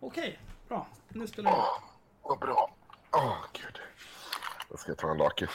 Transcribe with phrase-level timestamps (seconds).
[0.00, 0.86] Okej, bra.
[1.08, 1.56] Nu spelar vi.
[2.22, 2.74] Vad bra.
[3.12, 3.78] Åh, gud.
[4.70, 5.50] Jag ska ta en lakis.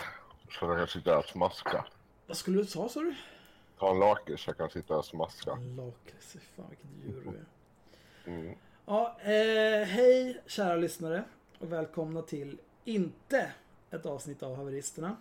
[0.52, 1.86] Så jag kan sitta och smaska.
[2.28, 3.16] Vad skulle du sa, sa du?
[3.80, 5.56] Ta en lakis så jag kan sitta och smaska.
[5.56, 8.58] Lakrits, fy fan vilket djur du är.
[8.86, 11.24] Ja, eh, hej kära lyssnare
[11.60, 13.52] och välkomna till inte
[13.92, 15.18] ett avsnitt av Haveristerna.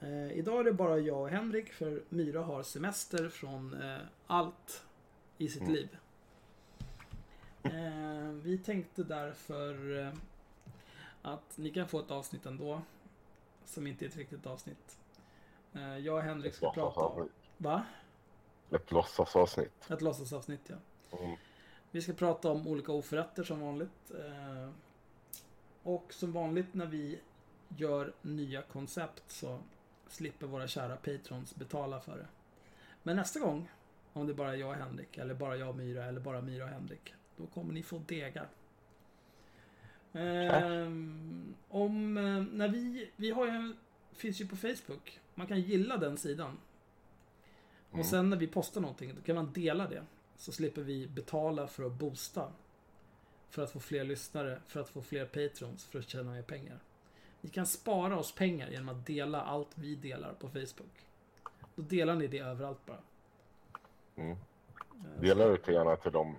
[0.00, 4.84] Eh, idag är det bara jag och Henrik för Myra har semester från eh, allt
[5.38, 5.88] i sitt liv.
[7.74, 10.12] Eh, vi tänkte därför eh,
[11.22, 12.82] att ni kan få ett avsnitt ändå
[13.64, 14.98] som inte är ett riktigt avsnitt.
[15.74, 17.28] Eh, jag och Henrik ska prata om...
[17.56, 17.82] Va?
[18.70, 19.90] Ett låtsasavsnitt.
[19.90, 20.76] Ett låtsasavsnitt ja.
[21.18, 21.36] Mm.
[21.90, 24.12] Vi ska prata om olika oförrätter som vanligt.
[25.82, 27.20] Och som vanligt när vi
[27.68, 29.58] gör nya koncept så
[30.08, 32.26] slipper våra kära patrons betala för det.
[33.02, 33.70] Men nästa gång,
[34.12, 36.64] om det bara är jag och Henrik, eller bara jag och Myra, eller bara Myra
[36.64, 38.48] och Henrik, då kommer ni få degar.
[40.12, 43.74] Ehm, om, eh, när vi, vi har ju,
[44.12, 45.20] finns ju på Facebook.
[45.34, 46.58] Man kan gilla den sidan.
[47.90, 50.04] Och sen när vi postar någonting, då kan man dela det.
[50.36, 52.52] Så slipper vi betala för att boosta.
[53.50, 56.78] För att få fler lyssnare, för att få fler patrons, för att tjäna mer pengar.
[57.40, 61.06] Ni kan spara oss pengar genom att dela allt vi delar på Facebook.
[61.74, 63.00] Då delar ni det överallt bara.
[65.20, 66.36] Dela ut gärna till dem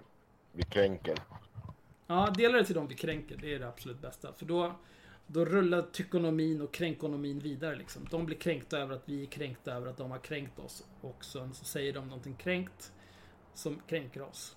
[0.60, 1.18] vi kränker.
[2.08, 3.38] Ja, dela det till dem vi kränker.
[3.42, 4.34] Det är det absolut bästa.
[4.34, 4.76] För då,
[5.28, 7.76] då rullar tykonomin och kränkonomin vidare.
[7.76, 8.08] Liksom.
[8.12, 10.86] De blir kränkta över att vi är kränkta över att de har kränkt oss.
[11.02, 12.92] Och sen så säger de någonting kränkt
[13.54, 14.56] som kränker oss.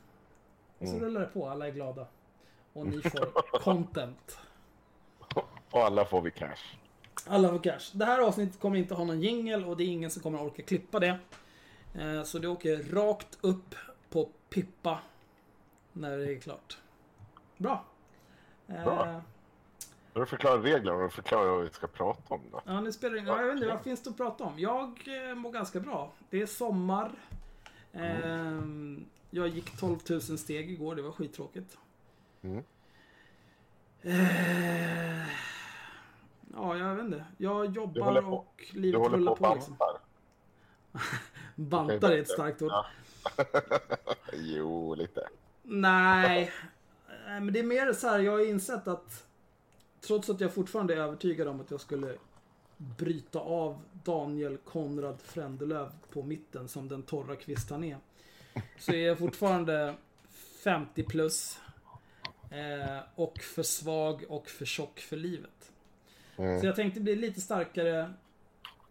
[0.78, 1.48] Och så rullar det på.
[1.48, 2.06] Alla är glada.
[2.72, 4.38] Och ni får content.
[5.70, 6.76] Och alla får vi cash.
[7.26, 7.90] Alla får cash.
[7.92, 10.62] Det här avsnittet kommer inte ha någon jingel och det är ingen som kommer orka
[10.62, 11.19] klippa det.
[11.94, 13.74] Eh, Så det åker rakt upp
[14.10, 14.98] på Pippa
[15.92, 16.78] när det är klart.
[17.56, 17.84] Bra.
[18.69, 19.22] Eh, Bra.
[20.12, 22.60] Då du förklarar reglerna och förklarar vad vi ska prata om då.
[22.64, 23.28] Ja, nu spelar ingen...
[23.28, 24.58] ja, Jag vet inte, vad finns det att prata om?
[24.58, 26.12] Jag eh, mår ganska bra.
[26.31, 27.12] Det är sommar.
[27.92, 31.78] Ehm, jag gick 12 000 steg igår, det var skittråkigt.
[32.42, 32.64] Mm.
[34.02, 35.26] Eh,
[36.54, 37.25] ja, jag vet inte.
[37.38, 39.48] Jag Du jobbar håller på, och du livet håller rullar på på.
[39.50, 39.76] och liksom.
[41.54, 42.70] Bantar är ett starkt ord.
[42.72, 42.86] Ja.
[44.32, 45.28] jo, lite.
[45.62, 46.53] Nej,
[47.27, 49.27] men det är mer så här, jag har insett att
[50.00, 52.17] trots att jag fortfarande är övertygad om att jag skulle
[52.77, 57.99] bryta av Daniel Konrad Frändelöv på mitten som den torra kvist han är.
[58.78, 59.94] Så är jag fortfarande
[60.64, 61.59] 50 plus.
[62.50, 65.73] Eh, och för svag och för tjock för livet.
[66.61, 68.12] Så jag tänkte bli lite starkare,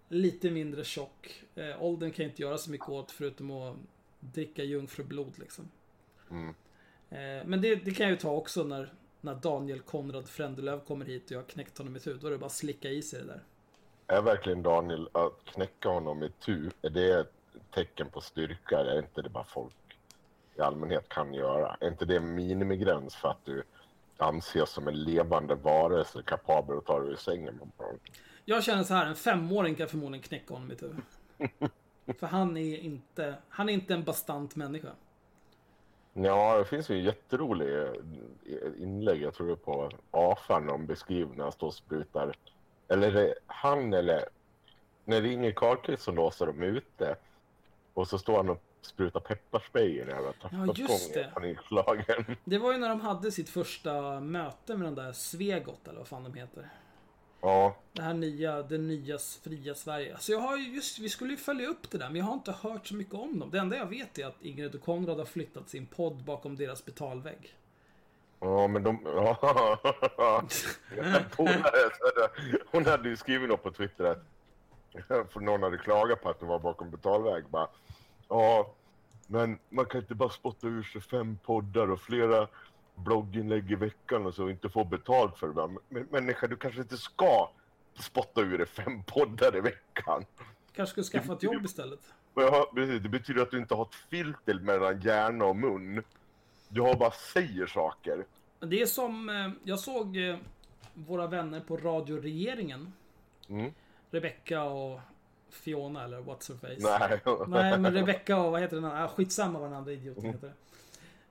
[0.10, 1.44] lite mindre tjock.
[1.56, 3.76] Eh, åldern kan jag inte göra så mycket åt förutom att
[4.20, 5.70] dricka jungfrublod liksom.
[6.32, 11.06] Eh, Men det, det kan jag ju ta också när, när Daniel Konrad Frändelöv kommer
[11.06, 12.14] hit och jag har knäckt honom i tu.
[12.14, 13.44] Då är det bara att slicka i sig det där.
[14.08, 17.34] Är verkligen Daniel att knäcka honom i tu, är det ett
[17.74, 19.74] tecken på styrka eller är inte det bara folk
[20.56, 21.78] i allmänhet kan göra?
[21.80, 23.64] Är inte det en minimigräns för att du
[24.18, 28.00] anses som en levande varelse kapabel att ta dig ur sängen på morgonen?
[28.46, 30.94] Jag känner så här, en femåring kan förmodligen knäcka honom i tu.
[32.20, 34.90] För han är inte, han är inte en bastant människa.
[36.14, 37.92] Ja, det finns ju en jätterolig eh,
[38.78, 42.36] inlägg, jag tror det är på AFA, när de beskriver när han står och sprutar.
[42.88, 44.26] Eller han eller...
[45.06, 47.16] När det är Inge Carlqvist som låser dem ute.
[47.94, 51.32] Och så står han och sprutar pepparspray i den jävla Ja, just det.
[51.34, 52.36] panikslagen.
[52.44, 56.08] Det var ju när de hade sitt första möte med den där Svegot, eller vad
[56.08, 56.70] fan de heter.
[57.42, 60.18] Ja, Det här nya, det nya fria Sverige.
[60.20, 62.34] Så jag har ju just, vi skulle ju följa upp det där, men jag har
[62.34, 63.50] inte hört så mycket om dem.
[63.52, 66.86] Det enda jag vet är att Ingrid och Konrad har flyttat sin podd bakom deras
[66.86, 67.56] betalvägg.
[68.40, 69.00] ja men de...
[71.36, 72.30] Så hade-
[72.72, 74.24] Hon hade ju skrivit något på Twitter att
[75.34, 77.44] för någon hade klagat på att de var bakom betalväg.
[77.50, 77.68] Bara,
[78.30, 78.72] ja,
[79.28, 82.48] men man kan inte bara spotta ur sig fem poddar och flera
[82.96, 85.80] blogginlägg i veckan och så och inte få betalt för det.
[85.90, 87.50] Men människa, du kanske inte ska
[88.00, 90.26] spotta ur dig fem poddar i veckan.
[90.74, 92.00] Kanske skulle skaffa ett jobb istället.
[92.36, 93.04] Ja, precis.
[93.04, 96.04] Det betyder att du inte har ett filter mellan hjärna och mun.
[96.70, 98.26] Du har bara säger saker.
[98.60, 100.38] Det är som, eh, jag såg eh,
[100.94, 102.94] våra vänner på Radio Regeringen.
[103.48, 103.72] Mm.
[104.12, 105.00] Rebecca och
[105.50, 107.00] Fiona, eller what's her face.
[107.00, 107.20] Nej.
[107.48, 109.04] Nej, men Rebecca och vad heter den andra?
[109.04, 110.54] Ah, skitsamma vad den andra idioten heter.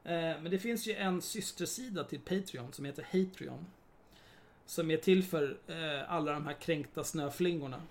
[0.05, 3.67] Eh, men det finns ju en systersida till Patreon som heter Hatreon.
[4.67, 7.83] Som är till för eh, alla de här kränkta snöflingorna.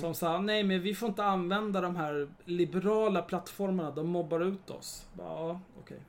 [0.00, 4.70] Som sa, nej men vi får inte använda de här liberala plattformarna, de mobbar ut
[4.70, 5.06] oss.
[5.18, 6.00] Ja, okej.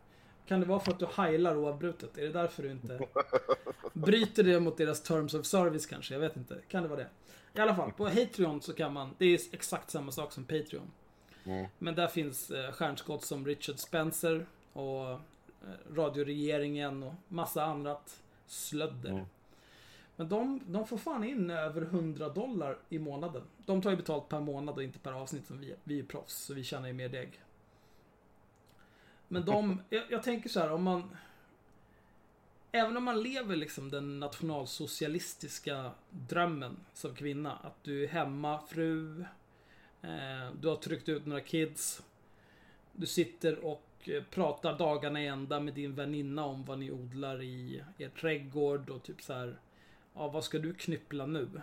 [0.47, 2.17] Kan det vara för att du heilar oavbrutet?
[2.17, 2.99] Är det därför du inte...
[3.93, 6.13] Bryter det mot deras terms of service kanske?
[6.13, 6.57] Jag vet inte.
[6.67, 7.09] Kan det vara det?
[7.53, 9.15] I alla fall, på Hatreon så kan man...
[9.17, 10.91] Det är exakt samma sak som Patreon.
[11.77, 14.45] Men där finns eh, stjärnskott som Richard Spencer
[14.77, 15.17] och eh,
[15.95, 19.25] Radioregeringen och massa annat slödder.
[20.15, 23.43] Men de, de får fan in över 100 dollar i månaden.
[23.65, 25.75] De tar ju betalt per månad och inte per avsnitt som vi.
[25.83, 27.41] Vi är proffs, så vi tjänar ju mer deg.
[29.27, 31.17] Men de, jag, jag tänker så här om man...
[32.71, 37.55] Även om man lever liksom den nationalsocialistiska drömmen som kvinna.
[37.55, 39.25] Att du är hemmafru.
[40.01, 42.03] Eh, du har tryckt ut några kids.
[42.93, 43.86] Du sitter och
[44.29, 49.03] pratar dagarna i ända med din väninna om vad ni odlar i er trädgård och
[49.03, 49.59] typ så här.
[50.13, 51.61] Ja, vad ska du knyppla nu?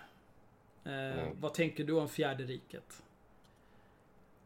[0.84, 3.02] Eh, Vad tänker du om fjärde riket?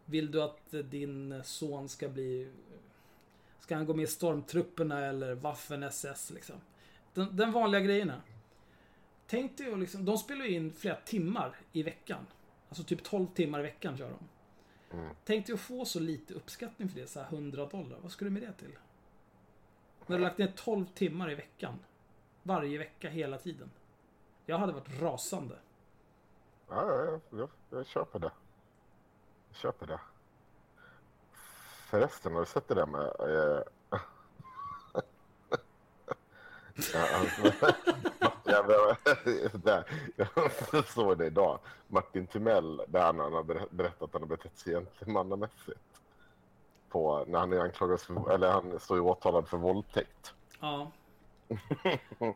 [0.05, 2.49] Vill du att eh, din son ska bli...
[3.61, 6.57] Ska han gå med i stormtrupperna eller Waffen-SS liksom?
[7.15, 8.23] Den, den vanliga grejerna.
[9.27, 12.27] Tänk dig att liksom, de spelar in flera timmar i veckan.
[12.69, 14.19] Alltså typ 12 timmar i veckan kör de.
[15.25, 17.99] Tänk dig att få så lite uppskattning för det, så här 100 dollar.
[18.03, 18.79] Vad ska du med det till?
[20.07, 21.79] När du lagt ner 12 timmar i veckan.
[22.43, 23.71] Varje vecka, hela tiden.
[24.47, 25.59] Jag hade varit rasande.
[26.69, 28.33] Ja, ja, ja, jag, jag köper det.
[29.49, 30.01] Jag köper det.
[31.91, 33.07] Förresten, har du sett det där med...
[33.21, 33.63] Eh...
[33.91, 34.01] ja,
[34.91, 36.68] alltså, jävla, där.
[40.73, 41.59] Jag såg det idag.
[41.89, 45.81] Martin Timell, där han har ber- berättat att han har betett sig gentlemannamässigt.
[46.89, 50.35] På, när han är anklagad för, eller han står ju åtalad för våldtäkt.
[50.61, 50.91] Ja.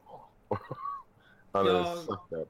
[1.53, 1.97] Han Ja.
[2.31, 2.47] är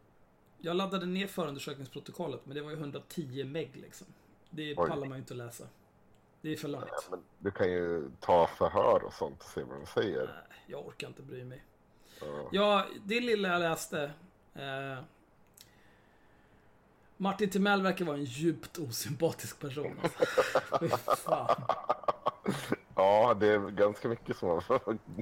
[0.59, 4.07] Jag laddade ner förundersökningsprotokollet, men det var ju 110 meg liksom.
[4.51, 4.89] Det Oj.
[4.89, 5.65] pallar man ju inte att läsa.
[6.41, 7.09] Det är för långt.
[7.11, 10.27] men du kan ju ta förhör och sånt och se vad de säger.
[10.49, 11.65] Nej, jag orkar inte bry mig.
[12.51, 14.11] Ja, det lilla jag läste.
[14.55, 15.05] Eh,
[17.17, 20.01] Martin Timell verkar vara en djupt osympatisk person.
[20.71, 21.17] Alltså.
[21.17, 21.63] Fan.
[22.95, 24.63] Ja, det är ganska mycket som har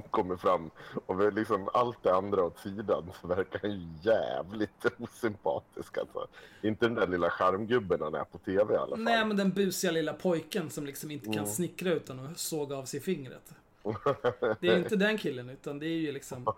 [0.09, 0.71] kommit fram.
[1.05, 5.97] Och liksom allt det andra åt sidan så verkar han ju jävligt osympatisk.
[5.97, 6.27] Alltså.
[6.61, 9.03] Inte den där lilla charmgubben han är på tv i alla fall.
[9.03, 12.85] Nej, men den busiga lilla pojken som liksom inte kan snickra utan att såga av
[12.85, 13.53] sig fingret.
[14.59, 16.53] Det är inte den killen, utan det är ju liksom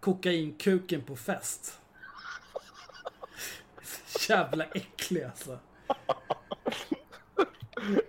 [0.00, 1.80] kokainkuken på fest.
[4.28, 5.58] Jävla äcklig alltså.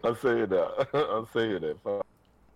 [0.01, 0.88] Han säger det.
[0.91, 1.75] Han säger det.
[1.84, 2.03] För,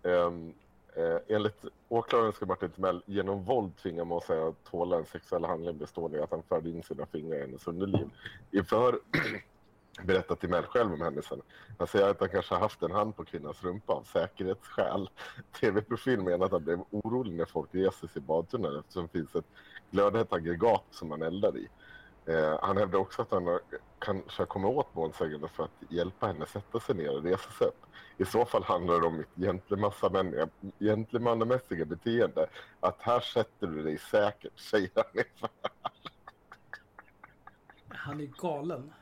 [0.01, 0.53] um,
[0.95, 5.77] eh, enligt åklagaren ska Martin Timell genom våld tvinga Mosa att tåla en sexuell handling
[5.77, 8.09] bestående i att han förde in sina fingrar i hennes underliv.
[8.51, 8.99] I förhör
[10.01, 11.41] berättar Mel själv om händelsen.
[11.77, 15.09] Han säger att han kanske har haft en hand på kvinnans rumpa av säkerhetsskäl.
[15.59, 19.35] TV-profil menar att han blev orolig när folk reser sig i badtunnan, eftersom det finns
[19.35, 19.45] ett
[19.91, 21.67] glödhett aggregat som han eldar i.
[22.25, 23.59] Eh, han hävdar också att han har,
[23.99, 27.67] kanske har kommit åt målsägande för att hjälpa henne sätta sig ner och resa sig
[27.67, 27.85] upp.
[28.17, 29.35] I så fall handlar det om mitt
[30.79, 32.47] gentlemannamässiga beteende.
[32.79, 34.89] Att här sätter du dig säkert, säger
[35.39, 35.49] han.
[37.87, 38.93] Han är galen.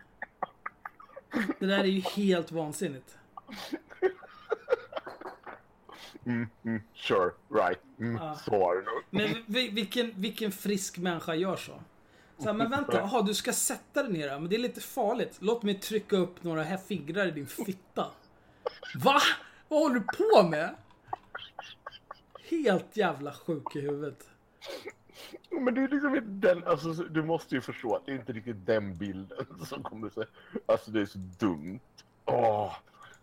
[1.60, 3.18] Det där är ju helt vansinnigt.
[6.96, 7.80] Sure, right.
[8.00, 9.04] Mm, Så var det nog.
[9.10, 11.74] Men vi- vilken, vilken frisk människa gör så?
[12.38, 14.82] Så här, men vänta, jaha, du ska sätta dig ner här, men det är lite
[14.82, 15.38] farligt.
[15.42, 18.08] Låt mig trycka upp några här fingrar i din fitta.
[18.96, 19.22] Va?
[19.68, 20.02] Vad håller du
[20.42, 20.76] på med?
[22.50, 24.30] Helt jävla sjuk i huvudet.
[25.50, 28.34] Men det är liksom inte den, alltså du måste ju förstå att det är inte
[28.34, 30.22] riktigt den bilden som kommer se.
[30.66, 31.80] Alltså det är så dumt.
[32.25, 32.75] Åh.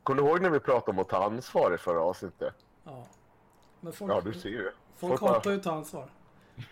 [0.02, 2.55] Kommer du ihåg när vi pratade om att ta ansvar i förra avsnittet?
[2.85, 3.07] Ja.
[3.81, 4.71] Men folk, Ja, du ser ju.
[4.97, 6.11] folk bara- hatar ju att ta ansvar.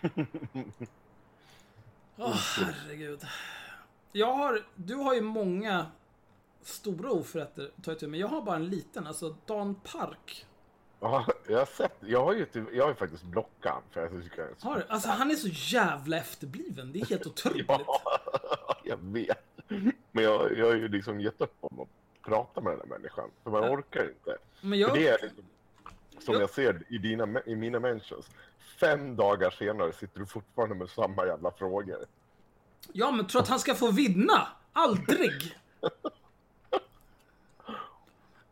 [2.17, 3.21] Åh, herregud.
[4.11, 5.85] Jag har, du har ju många
[6.61, 8.19] stora oförrätter att ta itu med.
[8.19, 10.45] Jag har bara en liten, alltså Dan Park.
[10.99, 11.95] Ja, jag har sett.
[11.99, 14.83] Jag har ju, typ- jag har ju faktiskt blockat han, för jag tycker Har du?
[14.89, 16.91] Alltså han är så jävla efterbliven.
[16.91, 17.65] Det är helt otroligt.
[17.67, 18.01] Ja,
[18.83, 19.37] jag vet.
[20.11, 21.87] Men jag, jag har ju liksom gett upp om att
[22.23, 23.29] prata med den här människan.
[23.43, 24.37] För man orkar inte.
[24.61, 25.43] Men jag, För det är liksom,
[26.19, 28.29] som Jag- jag ser i, dina, i mina mentions.
[28.79, 32.05] Fem dagar senare sitter du fortfarande med samma jävla frågor.
[32.93, 34.47] ja men tror att han ska få vinna?
[34.73, 35.57] Aldrig!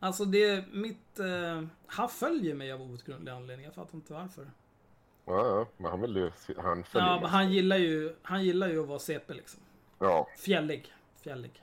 [0.00, 1.18] Alltså det mitt...
[1.18, 3.66] Eh, han följer mig av outgrundlig anledning.
[3.66, 4.50] Jag fattar inte varför.
[5.24, 6.32] Ja, ja, men han vill ju...
[6.58, 9.60] Han följer Ja, men han gillar ju, han gillar ju att vara CP liksom.
[9.98, 10.94] Ja, Fjällig.
[11.22, 11.62] Fjällig.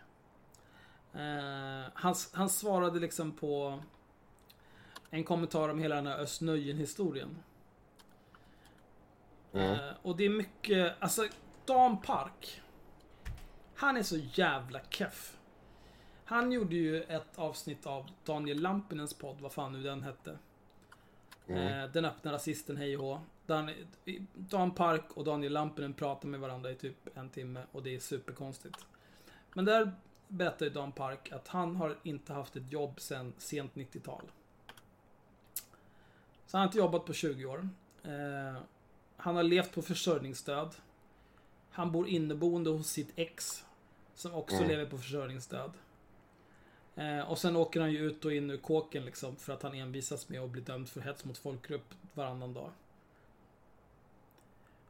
[1.13, 3.79] Eh, han, han svarade liksom på
[5.09, 7.37] en kommentar om hela den här Östnöjen-historien.
[9.53, 11.27] Eh, och det är mycket, alltså
[11.65, 12.61] Dan Park.
[13.75, 15.37] Han är så jävla keff.
[16.25, 20.37] Han gjorde ju ett avsnitt av Daniel Lampinens podd, vad fan nu den hette.
[21.47, 23.21] Eh, den öppna rasisten hej och hå.
[23.45, 23.75] Där
[24.35, 27.99] Dan Park och Daniel Lampinen pratar med varandra i typ en timme och det är
[27.99, 28.85] superkonstigt.
[29.53, 29.91] Men där
[30.27, 34.23] berättar ju Dan Park att han har inte haft ett jobb sedan sent 90-tal.
[36.45, 37.69] Så han har inte jobbat på 20 år.
[38.03, 38.61] Eh,
[39.17, 40.75] han har levt på försörjningsstöd.
[41.71, 43.65] Han bor inneboende hos sitt ex.
[44.15, 45.71] Som också lever på försörjningsstöd.
[46.95, 49.73] Eh, och sen åker han ju ut och in ur kåken liksom för att han
[49.73, 52.71] envisas med att bli dömd för hets mot folkgrupp varannan dag.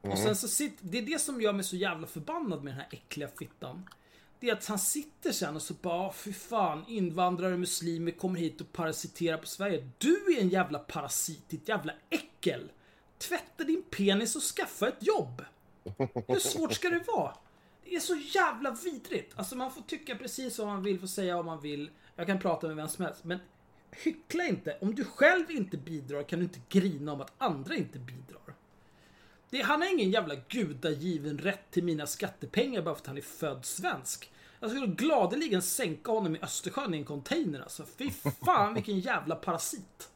[0.01, 2.79] Och sen så sitter, det är det som gör mig så jävla förbannad med den
[2.79, 3.89] här äckliga fittan.
[4.39, 8.11] Det är att han sitter sen och så bara, "Ah, fy fan, invandrare och muslimer
[8.11, 9.89] kommer hit och parasiterar på Sverige.
[9.97, 12.71] Du är en jävla parasit, ditt jävla äckel.
[13.17, 15.41] Tvätta din penis och skaffa ett jobb.
[16.27, 17.35] Hur svårt ska det vara?
[17.93, 19.33] Det är så jävla vidrigt.
[19.35, 21.89] Alltså man får tycka precis vad man vill, får säga vad man vill.
[22.15, 23.39] Jag kan prata med vem som helst, men
[23.91, 24.77] hyckla inte.
[24.81, 28.55] Om du själv inte bidrar kan du inte grina om att andra inte bidrar.
[29.49, 33.21] Det, han har ingen jävla gudagiven rätt till mina skattepengar bara för att han är
[33.21, 34.31] född svensk.
[34.59, 37.85] Jag skulle gladeligen sänka honom i Östersjön i en container alltså.
[37.85, 38.11] Fy
[38.45, 40.09] fan vilken jävla parasit.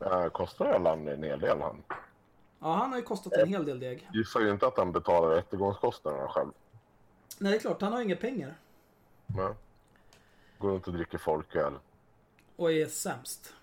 [0.00, 1.82] äh, kostar det landet en hel del han.
[2.60, 4.08] Ja, han har ju kostat en hel del deg.
[4.12, 6.50] Gissar ju inte att han betalar rättegångskostnaderna själv.
[7.40, 8.54] Nej, det är klart, han har inga pengar.
[9.26, 9.54] Nej.
[10.58, 11.74] Går runt och dricker folköl.
[12.56, 13.54] Och är sämst.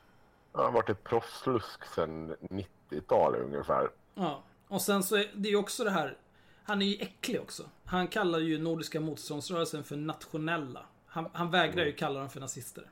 [0.51, 3.89] Han har varit ett proffslusk sedan 90-talet ungefär.
[4.15, 6.17] Ja, och sen så är det ju också det här.
[6.63, 7.63] Han är ju äcklig också.
[7.85, 10.85] Han kallar ju Nordiska motståndsrörelsen för nationella.
[11.05, 12.89] Han, han vägrar ju kalla dem för nazister.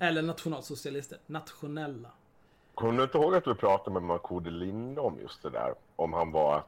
[0.00, 1.18] Eller nationalsocialister.
[1.26, 2.10] Nationella.
[2.74, 5.74] Kommer du inte ihåg att du pratade med Markoolio Linde om just det där?
[5.96, 6.64] Om han var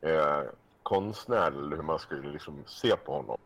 [0.00, 0.42] eh,
[0.88, 3.38] konstnär eller hur man skulle liksom se på honom.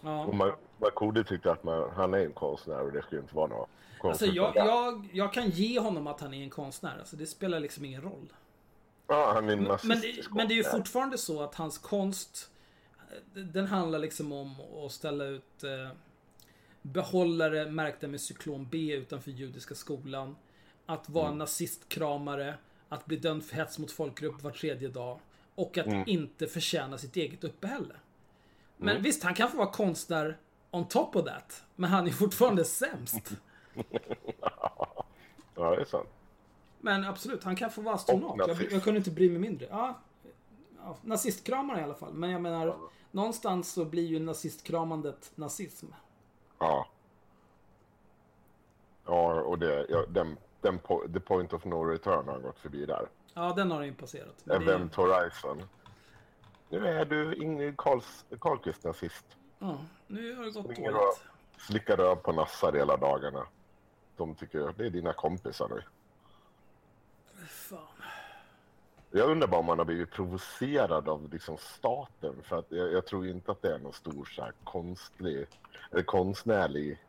[0.00, 0.24] Ja.
[0.24, 0.34] Och
[0.80, 4.02] Markoolio tyckte att man, han är en konstnär och det skulle inte vara något Alltså
[4.02, 4.68] konstigt jag, med det.
[4.68, 6.98] jag, jag kan ge honom att han är en konstnär.
[6.98, 8.32] Alltså det spelar liksom ingen roll.
[9.06, 11.78] Ja, han är en Men, men, det, men det är ju fortfarande så att hans
[11.78, 12.50] konst
[13.34, 14.54] eh, Den handlar liksom om
[14.86, 15.96] att ställa ut eh,
[16.82, 20.36] Behållare märkta med cyklon B utanför judiska skolan
[20.86, 21.38] Att vara Mm.
[21.38, 22.54] nazistkramare
[22.88, 25.18] Att bli dömd för hets mot folkgrupp var tredje dag
[25.56, 26.04] Och att Mm.
[26.06, 27.94] inte förtjäna sitt eget uppehälle
[28.76, 30.38] Men visst, han kan få vara konstnär
[30.70, 33.32] on top of that Men han är fortfarande sämst
[35.54, 36.08] Ja, det är sant.
[36.80, 38.36] Men absolut, han kan få vara astronaut.
[38.38, 39.66] Jag, jag kunde inte bry mig mindre.
[39.70, 39.98] Ja,
[40.84, 42.14] ja, nazistkramare i alla fall.
[42.14, 42.76] Men jag menar,
[43.10, 45.86] någonstans så blir ju nazistkramandet nazism.
[46.58, 46.86] Ja.
[49.04, 50.78] Ja, och det, ja, den, den
[51.12, 53.08] the point of no return har gått förbi där.
[53.38, 54.34] Ja, den har passerat.
[54.44, 55.62] Men det, Event Horizon.
[56.68, 59.24] Nu är du Ingrid Karls, Karlqvist nazist.
[59.58, 61.24] ja, nu har det gått Springer dåligt.
[61.56, 63.46] slickar röv på nassar hela dagarna.
[64.16, 65.82] De tycker det är dina kompisar nu.
[67.48, 67.78] Fan.
[69.10, 72.42] Jag undrar bara om man har blivit provocerad av liksom staten.
[72.42, 75.46] För att jag, jag tror inte att det är någon stor så här, konstlig,
[75.92, 77.02] eller konstnärlig...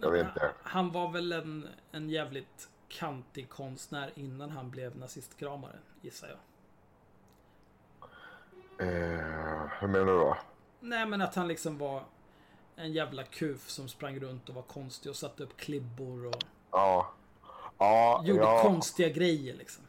[0.00, 0.52] Jag vet inte.
[0.62, 2.70] Han var väl en, en jävligt
[3.00, 6.38] kantig konstnär innan han blev nazistkramare, gissar jag.
[8.88, 10.36] Eh, hur menar du då?
[10.80, 12.04] Nej men att han liksom var
[12.76, 17.10] en jävla kuf som sprang runt och var konstig och satte upp klibbor och Ja.
[17.78, 18.62] Ja, gjorde ja.
[18.62, 19.84] konstiga grejer liksom.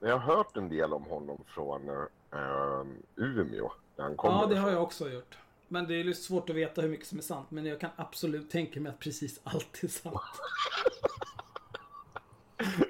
[0.00, 1.88] Jag har hört en del om honom från
[2.32, 3.72] eh, Umeå.
[3.96, 5.38] Där han kommer Ja, det har jag också gjort.
[5.68, 7.50] Men det är lite svårt att veta hur mycket som är sant.
[7.50, 10.14] Men jag kan absolut tänka mig att precis allt är sant.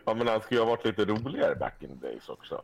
[0.08, 2.62] Ja, men han skulle ju ha varit lite roligare back in the days också.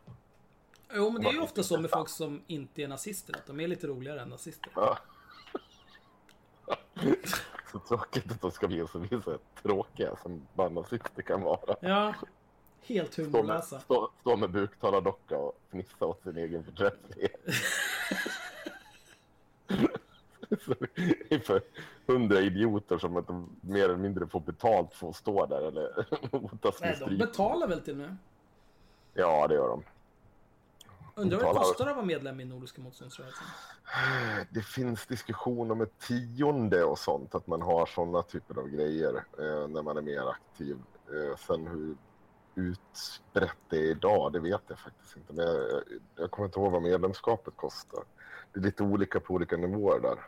[0.95, 3.37] Jo, men det är ju ofta så med folk som inte är nazister.
[3.37, 4.73] Att de är lite roligare än nazister.
[4.75, 4.99] Ja.
[7.73, 11.77] så tråkigt att de ska bli så, så tråkiga som bara nazister kan vara.
[11.81, 12.15] Ja,
[12.83, 13.81] helt Stå med, humorlösa.
[13.81, 17.41] stå, stå med buktalardocka och fnissa åt sin egen förträfflighet.
[20.64, 20.75] Så
[21.28, 21.62] Inför
[22.06, 26.06] hundra idioter som att de mer eller mindre får betalt för att stå där eller
[26.50, 28.16] hotas Nej, de betalar väl till nu?
[29.14, 29.83] Ja, det gör de.
[31.16, 33.47] Undrar vad det kostar att vara medlem i Nordiska motståndsrörelsen?
[34.50, 39.14] Det finns diskussion om ett tionde och sånt, att man har sådana typer av grejer
[39.14, 40.76] eh, när man är mer aktiv.
[41.09, 41.97] Eh, sen hur
[42.54, 45.33] utbrett det är idag, det vet jag faktiskt inte.
[45.33, 45.83] Men jag,
[46.16, 48.04] jag kommer inte ihåg vad medlemskapet kostar.
[48.52, 50.18] Det är lite olika på olika nivåer där.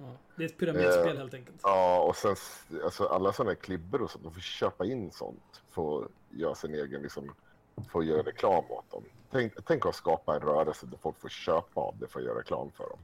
[0.00, 1.60] Ja, det är ett pyramidspel Eh, helt enkelt.
[1.62, 2.36] Ja, och sen
[2.84, 6.54] alltså, alla sådana här klibbor och sånt, de får köpa in sånt för att göra
[6.54, 7.34] sin egen, liksom,
[7.92, 9.04] för att göra reklam åt dem.
[9.30, 12.38] Tänk, tänk att skapa en rörelse där folk får köpa av det för att göra
[12.38, 12.98] reklam för dem.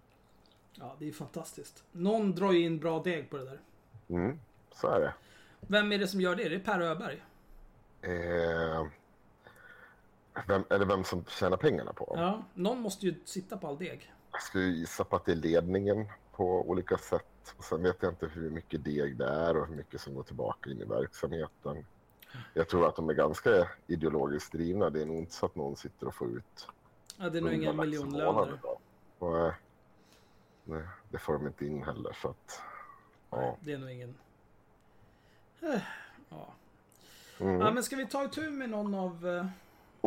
[0.72, 1.84] Ja, det är fantastiskt.
[1.92, 3.60] Någon drar ju in bra deg på det där.
[4.08, 4.40] Mm,
[4.72, 5.14] så är det.
[5.60, 6.48] Vem är det som gör det?
[6.48, 7.22] Det är Per Öberg.
[8.02, 8.86] Eh,
[10.46, 12.18] vem, är det vem som tjänar pengarna på dem?
[12.18, 14.12] Ja, någon måste ju sitta på all deg.
[14.32, 17.54] Jag skulle gissa på att det är ledningen på olika sätt.
[17.56, 20.22] Och sen vet jag inte hur mycket deg det är och hur mycket som går
[20.22, 21.86] tillbaka in i verksamheten.
[22.54, 24.90] Jag tror att de är ganska ideologiskt drivna.
[24.90, 26.68] Det är nog inte så att någon sitter och får ut
[27.18, 28.59] Ja, det är nog inga 100 lax i miljonlöner.
[29.18, 29.54] Och, eh,
[30.64, 32.16] nej, det får de inte in heller.
[32.22, 32.61] Så att,
[33.30, 33.56] ja.
[33.61, 34.14] Det är nog ingen...
[35.61, 35.80] Eh,
[36.28, 36.54] Ja.
[37.38, 37.61] Mm.
[37.61, 39.46] ja, men ska vi ta itu med någon av, eh,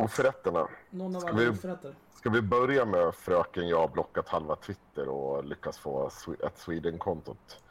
[0.04, 0.68] Oförrätterna.
[0.90, 1.94] någon av Ska alla vi- oförrätter?
[2.14, 6.10] Ska vi börja med fröken jag har blockat halva Twitter och lyckas få
[6.42, 7.62] ett Sweden-kontot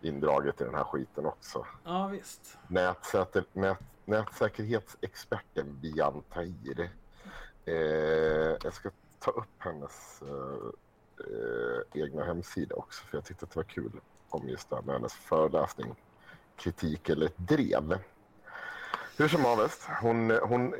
[0.00, 1.66] indraget i den här skiten också.
[1.84, 2.58] Ja, visst.
[2.68, 6.90] Nätsäter, nät, nätsäkerhetsexperten Bian Tahir.
[7.64, 7.74] Eh,
[8.62, 10.68] jag ska ta upp hennes eh,
[11.26, 13.92] eh, egna hemsida också för jag tyckte att det var kul
[14.28, 15.94] om just det här med hennes föreläsning
[16.56, 17.98] kritik eller drev.
[19.18, 20.74] Hur som helst, hon, hon,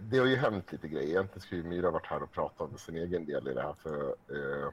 [0.00, 1.08] det har ju hänt lite grejer.
[1.08, 3.74] Egentligen skulle Myra varit här och pratat om sin egen del i det här.
[3.82, 4.70] För, eh,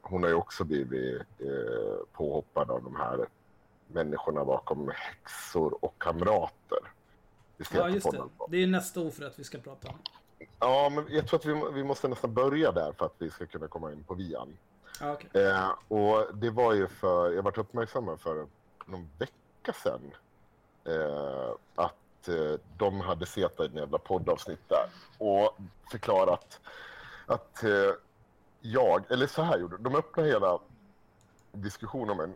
[0.00, 3.26] hon har ju också blivit eh, påhoppad av de här
[3.86, 6.78] människorna bakom häxor och kamrater.
[7.72, 8.22] Ja, just det.
[8.48, 9.94] Det är nästa oförrätt vi ska prata om.
[10.58, 13.46] Ja, men jag tror att vi, vi måste nästan börja där för att vi ska
[13.46, 14.56] kunna komma in på Vian.
[15.02, 15.42] Okej.
[15.42, 18.46] Eh, och det var ju för, jag varit uppmärksamma för
[18.86, 20.12] någon vecka sedan
[20.86, 25.56] eh, att eh, de hade sett ett jävla poddavsnitt där och
[25.90, 26.60] förklarat
[27.26, 27.92] att eh,
[28.60, 30.58] jag, eller så här gjorde de, de öppnade hela
[31.52, 32.34] diskussionen om en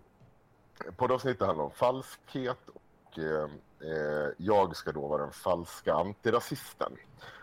[0.97, 6.93] poddavsnittet handlar om falskhet och eh, eh, jag ska då vara den falska antirasisten.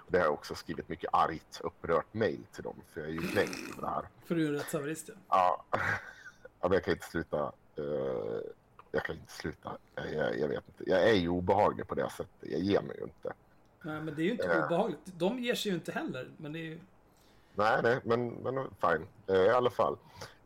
[0.07, 3.27] Det har jag också skrivit mycket argt, upprört mejl till dem för jag är ju
[3.27, 4.07] kränkt för det här.
[4.25, 5.63] För du är en rättshaverist, ja.
[6.61, 7.39] Ja, men jag kan inte sluta.
[7.75, 8.39] eh,
[8.91, 9.77] jag kan inte sluta.
[9.95, 10.89] Jag, jag, vet inte.
[10.89, 12.35] Jag är ju obehaglig på det sättet.
[12.39, 13.33] Jag ger mig ju inte.
[13.81, 14.65] Nej, men det är ju inte Ja.
[14.65, 14.99] obehagligt.
[15.05, 16.29] De ger sig ju inte heller.
[16.37, 16.79] Men det är ju...
[17.55, 19.07] Nej, nej, men, men fine.
[19.27, 19.97] Eh, I alla fall.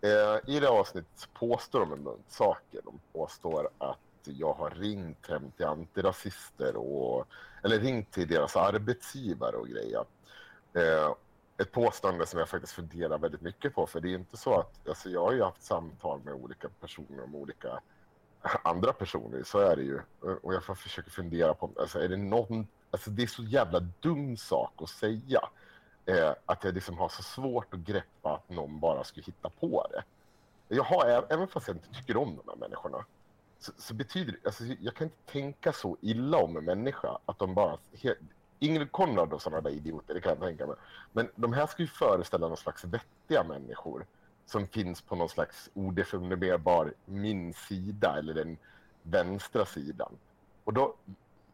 [0.01, 2.79] Eh, I det avsnittet påstår de en saker.
[2.83, 7.27] De påstår att jag har ringt hem till antirasister och
[7.63, 10.05] eller ringt till deras arbetsgivare och grejer.
[10.73, 11.13] Eh,
[11.57, 13.87] ett påstående som jag faktiskt funderar väldigt mycket på.
[13.87, 17.23] För det är inte så att, alltså jag har ju haft samtal med olika personer
[17.23, 17.79] om olika
[18.63, 19.95] andra personer, så är det ju.
[19.95, 23.43] Eh, och jag får försöka fundera på, alltså är det någon, alltså det är så
[23.43, 25.49] jävla dum sak att säga.
[26.05, 29.87] Eh, att jag liksom har så svårt att greppa att någon bara skulle hitta på
[29.91, 30.03] det.
[30.75, 33.05] Jag har, även fast jag inte tycker om de här människorna,
[33.59, 37.39] så, så betyder det, alltså jag kan inte tänka så illa om en människa att
[37.39, 38.15] de bara, he,
[38.59, 40.75] Ingrid Konrad och sådana där idioter, det kan jag tänka mig.
[41.11, 44.05] Men de här ska ju föreställa någon slags vettiga människor
[44.51, 48.57] som finns på någon slags odefinierbar min sida eller den
[49.03, 50.17] vänstra sidan.
[50.63, 50.95] Och då,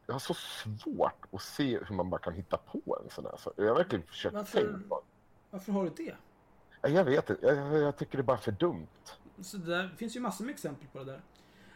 [0.05, 3.37] jag har så svårt att se hur man bara kan hitta på en sån här
[3.37, 3.53] sak.
[3.55, 4.61] Jag har verkligen försökt Varför?
[4.61, 5.01] tänka på
[5.51, 6.15] Varför har du det?
[6.89, 8.87] Jag vet inte, jag, jag tycker det är bara för dumt.
[9.41, 11.21] Så det där finns ju massor med exempel på det där.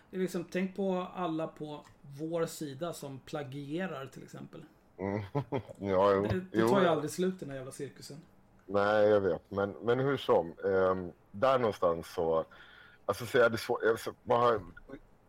[0.10, 4.66] Det är liksom, tänk på alla på vår sida som plagierar till exempel.
[4.98, 5.22] Mm.
[5.80, 8.18] ja, jo, Det, det tar ju aldrig slut den här jävla cirkusen.
[8.74, 9.42] Nej, jag vet.
[9.50, 10.48] Men, men hur som.
[10.48, 10.96] Eh,
[11.32, 12.46] där någonstans så...
[13.06, 13.84] Alltså, så är det svårt.
[13.84, 14.62] Alltså, man har,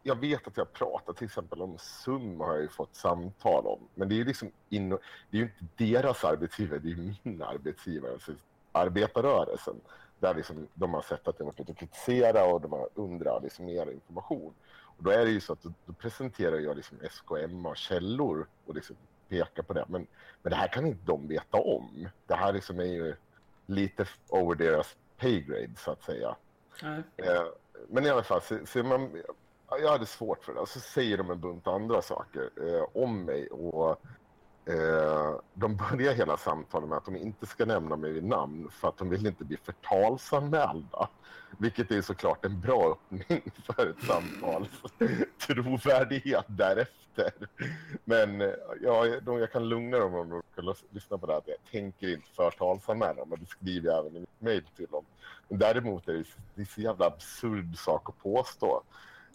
[0.02, 3.88] jag vet att jag pratar till exempel om SUM har jag ju fått samtal om.
[3.94, 7.14] Men det är ju liksom in, det är ju inte deras arbetsgivare, det är ju
[7.22, 8.12] min arbetsgivare.
[8.12, 8.32] Alltså
[8.72, 9.80] arbetarrörelsen.
[10.20, 13.42] Där liksom, de har sett att jag har varit och kritisera och de har undrat
[13.42, 14.54] liksom mer information.
[14.70, 18.46] Och då är det ju så att då, då presenterar jag liksom SKM och källor
[18.66, 18.96] och liksom
[19.28, 19.84] pekar på det.
[19.88, 20.06] Men,
[20.42, 22.08] men det här kan inte de veta om.
[22.26, 23.14] Det här liksom är ju
[23.74, 26.36] lite over deras pay grade så att säga.
[27.16, 27.44] Eh,
[27.88, 29.22] men i alla fall, så, så man,
[29.70, 30.60] jag hade svårt för det.
[30.60, 33.46] Och så säger de en bunt andra saker eh, om mig.
[33.46, 34.00] Och
[34.66, 38.88] eh, De börjar hela samtalet med att de inte ska nämna mig vid namn för
[38.88, 41.08] att de vill inte bli förtalsanmälda.
[41.58, 44.68] Vilket är såklart en bra öppning för ett samtal.
[45.46, 47.32] Trovärdighet därefter.
[48.04, 48.50] Men eh,
[48.82, 51.38] ja, de, jag kan lugna dem om de ska lyssna på det här.
[51.38, 54.86] att Jag tänker inte förtalsanmäla dem och det skriver jag även i mitt mejl till
[54.90, 55.04] dem.
[55.48, 58.82] Men däremot är det, det är så jävla absurd sak att påstå.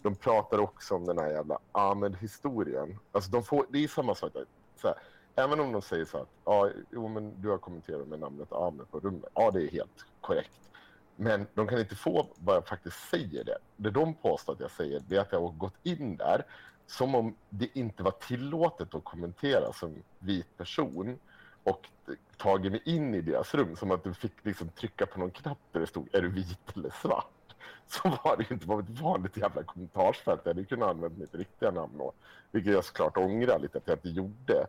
[0.02, 2.98] De pratar också om den här jävla Ahmed-historien.
[3.12, 4.32] Alltså de får, det är samma sak.
[4.32, 4.44] Där.
[4.76, 4.96] Så här,
[5.38, 8.90] även om de säger så att ja, jo, men du har kommenterat med namnet Ahmed
[8.90, 9.30] på rummet.
[9.34, 10.70] Ja, det är helt korrekt.
[11.16, 13.58] Men de kan inte få vad jag faktiskt säger det.
[13.76, 16.44] Det de påstår att jag säger det är att jag har gått in där
[16.86, 21.18] som om det inte var tillåtet att kommentera som vit person
[21.62, 21.88] och
[22.36, 25.58] tagit mig in i deras rum som att du fick liksom trycka på någon knapp
[25.72, 27.54] där det stod är du vit eller svart.
[27.86, 28.66] Så var det ju inte.
[28.66, 30.40] Det ett vanligt jävla kommentarsfält.
[30.44, 32.12] Jag hade kunnat använda mitt riktiga namn då.
[32.50, 34.66] Vilket jag såklart ångrar lite att jag inte gjorde.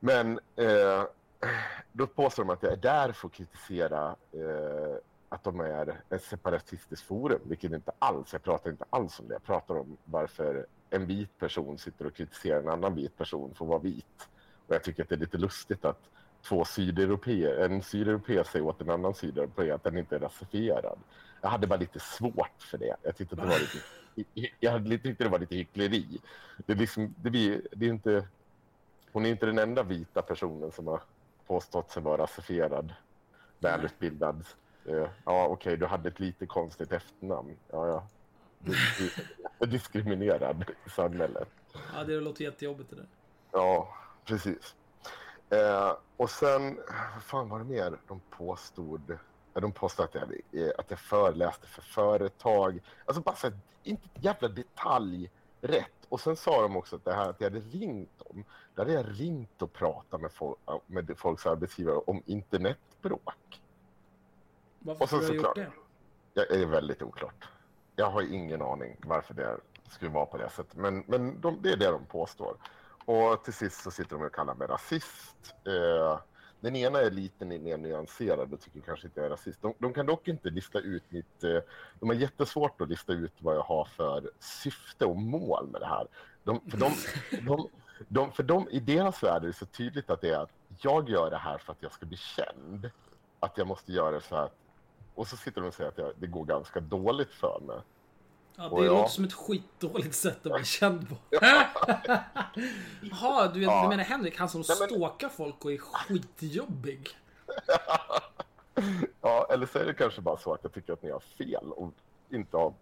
[0.00, 1.04] Men eh,
[1.92, 4.96] då påstår de att jag är där för att kritisera eh,
[5.28, 9.34] att de är ett separatistiskt forum, vilket inte alls, jag pratar inte alls om det.
[9.34, 13.64] Jag pratar om varför en vit person sitter och kritiserar en annan vit person för
[13.64, 14.28] att vara vit.
[14.66, 16.00] Och jag tycker att det är lite lustigt att
[16.42, 20.98] två sydeuropeer, en sydeuropé säger åt en annan sydeuropé att den inte är rasifierad.
[21.40, 22.96] Jag hade bara lite svårt för det.
[23.02, 26.20] Jag tyckte att det var lite, jag hade lite, tyckte det var lite hyckleri.
[26.66, 28.26] Det är liksom, det blir, det är inte,
[29.12, 31.02] hon är inte den enda vita personen som har
[31.46, 32.92] påstått sig vara rasifierad,
[33.58, 34.44] välutbildad.
[34.84, 37.56] Eh, Ja, okej, du hade ett lite konstigt efternamn.
[37.70, 38.06] Ja, ja.
[38.58, 39.10] Du, du
[39.58, 41.48] är diskriminerad i samhället.
[41.94, 43.06] Ja, det låter jättejobbigt det där.
[43.52, 43.94] Ja,
[44.24, 44.74] precis.
[45.50, 46.76] Eh, och sen,
[47.14, 49.18] vad fan var det mer de påstod?
[49.52, 52.80] De påstod att jag, eh, att jag föreläste för företag.
[53.04, 56.06] Alltså bara så här, inte ett jävla detalj rätt.
[56.08, 58.44] Och sen sa de också att det här att jag hade ringt dem.
[58.74, 63.60] Där hade jag ringt och pratat med, folk, med folks arbetsgivare om internetbråk.
[64.78, 65.70] Varför Och så har du gjort det?
[66.32, 67.48] Det är väldigt oklart.
[67.96, 69.56] Jag har ingen aning varför det
[69.90, 70.76] skulle vara på det sättet.
[70.76, 72.56] Men, men de, det är det de påstår.
[73.04, 75.54] Och till sist så sitter de och kallar mig rasist.
[75.66, 76.20] Eh,
[76.60, 79.62] den ena är lite mer nyanserad och tycker kanske inte jag är rasist.
[79.62, 81.44] De, de kan dock inte lista ut mitt...
[81.44, 81.58] Eh,
[82.00, 85.86] de har jättesvårt att lista ut vad jag har för syfte och mål med det
[85.86, 86.06] här.
[86.44, 86.92] De, för de,
[87.42, 87.68] de,
[88.08, 91.08] de, för de, I deras värld är det så tydligt att det är att jag
[91.08, 92.90] gör det här för att jag ska bli känd.
[93.40, 94.50] Att jag måste göra det så här.
[95.14, 97.80] Och så sitter de och säger att jag, det går ganska dåligt för mig.
[98.60, 101.14] Ja, det Och jag- låter som ett skitdåligt sätt att bli känd på.
[103.00, 103.82] Jaha, du, Ja.
[103.82, 107.08] du menar Henrik, han som Nej, men- stalkar folk och är skitjobbig?
[109.20, 111.72] Ja, eller så är det kanske bara så att jag tycker att ni har fel
[111.72, 111.92] och
[112.30, 112.74] inte har...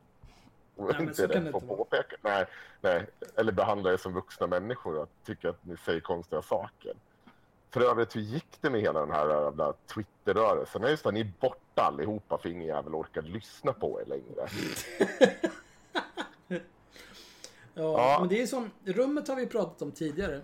[0.77, 2.17] Men inte är rätt på att påpeka.
[2.23, 2.47] Nej,
[2.81, 3.07] nej.
[3.37, 6.93] Eller behandlar er som vuxna människor och tycker att ni säger konstiga saker.
[7.71, 10.83] För övrigt, hur gick det med hela den här jävla Twitter-rörelsen?
[10.83, 14.49] Nej, just det, ni är borta allihopa för ingen jävel orkar lyssna på er längre.
[17.79, 18.17] Ja, Ja.
[18.21, 20.41] men det är som, rummet har vi pratat om tidigare.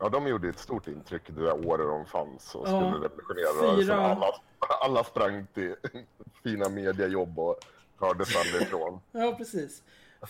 [0.00, 3.76] Ja, de gjorde ett stort intryck det där året de fanns och skulle Ja, revolutionera
[3.76, 3.94] fyra-.
[3.96, 4.32] Alla,
[4.80, 5.74] alla sprang till
[6.42, 7.56] fina mediajobb och
[8.00, 9.00] hördes aldrig ifrån.
[9.12, 9.82] Ja, precis.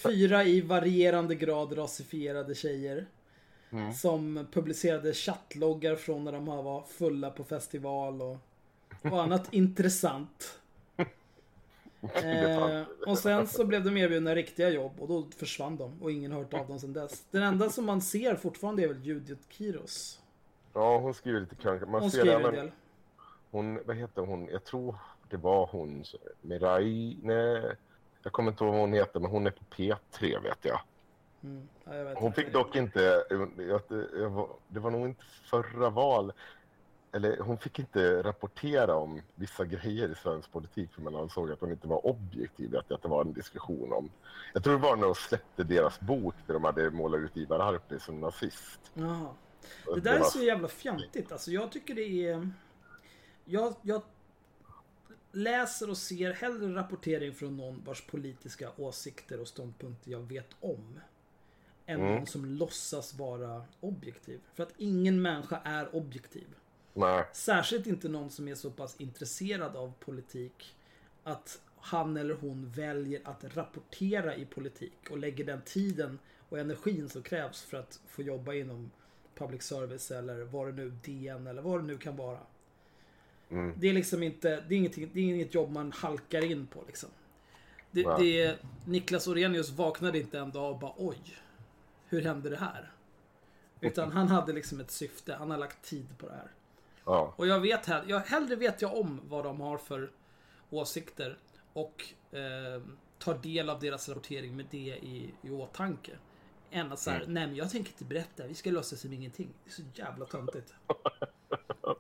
[0.03, 3.07] Fyra i varierande grad rasifierade tjejer.
[3.71, 3.93] Mm.
[3.93, 8.37] Som publicerade chattloggar från när de var fulla på festival och,
[9.13, 10.58] och annat intressant.
[12.25, 16.33] Eh, och sen så blev de erbjudna riktiga jobb och då försvann de och ingen
[16.33, 17.25] har hört av dem sedan dess.
[17.31, 20.21] Den enda som man ser fortfarande är väl Judith Kiros.
[20.75, 21.87] Ja, hon skriver lite.
[21.87, 22.71] Man Hon ser skriver en del.
[23.51, 24.49] hon, vad heter hon?
[24.49, 24.97] Jag tror
[25.31, 26.05] det var hon,
[26.43, 27.63] Mirai, nej,
[28.23, 30.81] jag kommer inte ihåg vad hon heter, men hon är på P3 vet jag.
[31.85, 33.25] Ja, jag vet Hon fick dock inte,
[33.57, 33.83] jag-
[34.69, 36.33] det var nog inte förra val,
[37.13, 41.61] eller hon fick inte rapportera om vissa grejer i svensk politik för man ansåg att
[41.61, 44.11] hon inte var objektiv, att att det var en diskussion om.
[44.55, 47.59] Jag tror det var när de släppte deras bok där de hade målat ut Ivar
[47.75, 48.81] Arpi som nazist.
[48.95, 49.35] Jaha.
[49.87, 51.33] Det Det där är var- så jävla fjantigt.
[51.33, 52.51] Alltså jag tycker det är...
[53.45, 54.03] Jag, jag
[55.33, 61.01] läser och ser hellre rapportering från någon vars politiska åsikter och ståndpunkter jag vet om.
[61.87, 62.15] Än Mm.
[62.15, 64.41] någon som låtsas vara objektiv.
[64.55, 66.47] För att ingen människa är objektiv.
[66.99, 70.75] Nej, Särskilt inte någon som är så pass intresserad av politik
[71.23, 77.09] att han eller hon väljer att rapportera i politik och lägger den tiden och energin
[77.09, 78.91] som krävs för att få jobba inom
[79.35, 82.39] public service eller vad det nu, DN eller vad det nu kan vara.
[83.77, 86.85] Det är liksom inte, det är, ingenting, det är inget jobb man halkar in på
[86.87, 87.09] liksom.
[87.91, 88.33] Det, Nej.
[88.33, 91.19] det, Niklas Orenius vaknade inte en dag och bara oj,
[92.09, 92.93] hur hände det här?
[93.81, 96.51] Utan han hade liksom ett syfte, han har lagt tid på det här.
[97.09, 97.33] Ja.
[97.37, 100.11] Och jag vet här, jag, hellre vet jag om vad de har för
[100.71, 101.39] åsikter
[101.73, 102.83] och eh,
[103.19, 106.13] tar del av deras rapportering med det i, i åtanke.
[106.71, 109.49] Än att såhär, nej men jag tänker inte berätta, vi ska låtsas som ingenting.
[109.65, 110.75] Det är så jävla töntigt.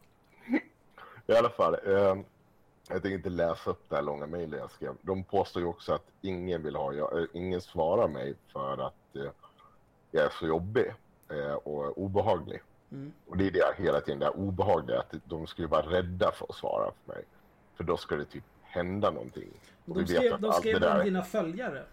[1.27, 2.16] I alla fall, eh,
[2.88, 4.94] jag tänker inte läsa upp det här långa mejlet jag skrev.
[5.03, 9.16] De påstår ju också att ingen vill ha, jag, eh, ingen svarar mig för att
[9.16, 9.31] eh,
[10.11, 10.94] jag är så jobbig
[11.31, 12.61] eh, och obehaglig.
[13.27, 16.46] Och det är det hela tiden, det här obehagliga, att de skulle vara rädda för
[16.48, 17.24] att svara för mig.
[17.74, 19.48] För då ska det typ hända någonting.
[19.87, 21.85] Och De skrev, de skrev det där- om dina följare.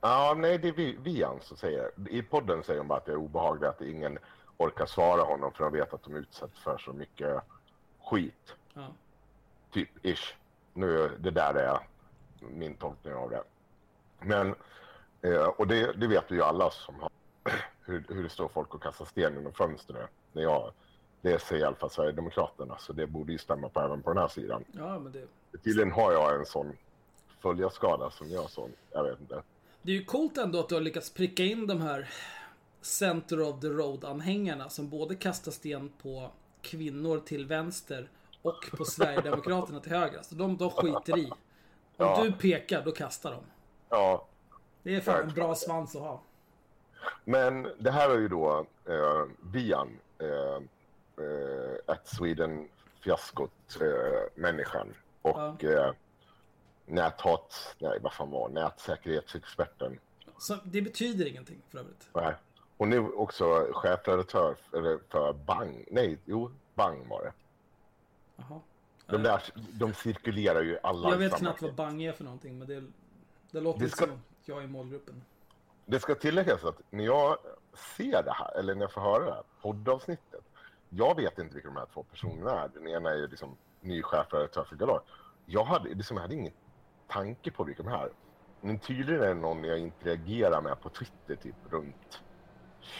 [0.00, 3.12] Ja, nej, det är vi, Vian som säger I podden säger de bara att det
[3.12, 4.18] är obehagligt att ingen
[4.56, 7.40] orkar svara honom för de vet att de utsätts för så mycket
[8.04, 8.54] skit.
[8.74, 8.86] Ja.
[9.72, 10.34] Typ, ish.
[10.72, 11.78] Nu, det där är
[12.40, 13.42] min tolkning av det.
[14.20, 14.54] Men,
[15.22, 17.10] eh, och det, det vet ju alla som har,
[17.84, 20.10] hur, hur det står folk och kastar sten genom fönstret.
[20.32, 20.72] När jag,
[21.20, 24.18] det säger i alla fall Sverigedemokraterna, så det borde ju stämma på även på den
[24.18, 24.64] här sidan.
[24.72, 25.26] ja, men det...
[25.64, 26.76] Tydligen har jag en sån
[27.42, 29.42] följarskada som gör sån, jag vet inte.
[29.82, 32.10] Det är ju coolt ändå att du har lyckats pricka in de här
[32.80, 36.30] Center of the Road-anhängarna som både kastar sten på
[36.62, 38.10] kvinnor till vänster
[38.42, 40.18] och på Sverigedemokraterna till höger.
[40.18, 41.26] Alltså de, de skiter i.
[41.26, 41.36] Om
[41.96, 42.20] Ja.
[42.22, 43.40] du pekar, då kastar de.
[43.88, 44.26] Ja,
[44.82, 46.22] Det är fan en bra svans att ha.
[47.24, 50.26] Men det här är ju då eh, Vian, eh,
[51.24, 52.68] eh, at Sweden
[53.00, 53.88] fiaskot eh,
[54.34, 55.92] människan och eh,
[56.86, 59.98] näthat, nej vad fan var nätsäkerhetsexperten.
[60.38, 62.08] Så det betyder ingenting för övrigt.
[62.12, 62.34] Nej.
[62.76, 67.32] Och nu också chefredaktör för, för Bang, nej jo Bang var det.
[68.36, 68.60] Jaha.
[69.06, 72.68] De där, de cirkulerar ju alla Jag vet knappt vad bang är för någonting, men
[72.68, 72.84] det,
[73.50, 75.22] det låter Det ska- som jag är i målgruppen.
[75.86, 77.36] Det ska tilläggas att när jag
[77.96, 80.44] ser det här, eller när jag får höra det här poddavsnittet.
[80.88, 82.68] Jag vet inte vilka de här två personerna är.
[82.68, 85.00] Den ena är liksom ny chefredaktör för Galar.
[85.46, 86.52] Jag hade, liksom, jag hade ingen
[87.08, 88.10] tanke på vilka de här
[88.60, 92.20] Men tydligen är det någon jag interagerar med på Twitter typ runt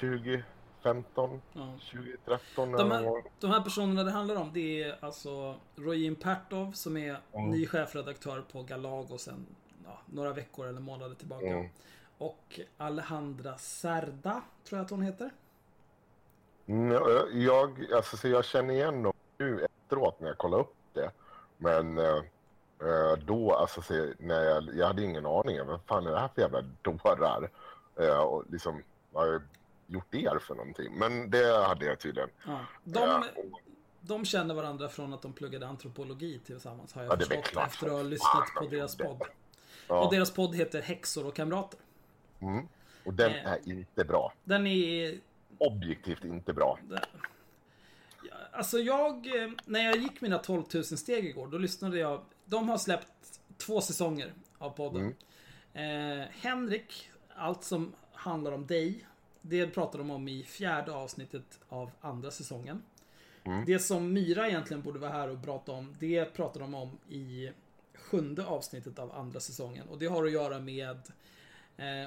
[0.00, 1.78] 2015, Ja.
[1.92, 6.96] 2013 De här, de här personerna det handlar om det är alltså Rojin Pertov som
[6.96, 9.46] är ny chefredaktör på Galago sen
[9.84, 11.46] ja, några veckor eller månader tillbaka.
[11.46, 11.68] Mm.
[12.18, 15.30] Och Alejandra Serda, tror jag att hon heter.
[16.66, 16.92] Mm,
[17.32, 21.10] Jag, alltså, så jag känner igen dem nu efteråt när jag kollar upp det.
[21.56, 22.16] Men eh,
[22.80, 25.66] eh, då, alltså, så, när jag, jag hade ingen aning.
[25.66, 27.50] Vad fan är det här för jävla dårar?
[27.96, 29.42] Eh, och liksom, vad har jag
[29.86, 30.98] gjort er för någonting?
[30.98, 32.30] Men det hade jag tydligen.
[32.46, 32.58] Ja.
[32.84, 33.24] De, Ja,
[34.00, 37.86] de känner varandra från att de pluggade antropologi tillsammans har jag Ja, förstått klart efter
[37.86, 39.22] att ha lyssnat på de deras podd.
[39.88, 40.04] Ja.
[40.04, 41.80] Och deras podd heter Häxor och kamrater.
[43.04, 43.52] Och den Eh.
[43.52, 44.32] är inte bra.
[44.44, 45.18] Den är
[45.58, 46.78] Objektivt inte bra.
[48.52, 52.20] Alltså jag, eh, när jag gick mina 12 000 steg igår, då lyssnade jag.
[52.44, 55.14] De har släppt två säsonger av podden.
[55.72, 59.06] Eh, Henrik, allt som handlar om dig,
[59.42, 62.82] det pratar de om i fjärde avsnittet av andra säsongen.
[63.66, 67.50] Det som Myra egentligen borde vara här och prata om, det pratar de om i
[67.94, 69.88] sjunde avsnittet av andra säsongen.
[69.88, 70.98] Och det har att göra med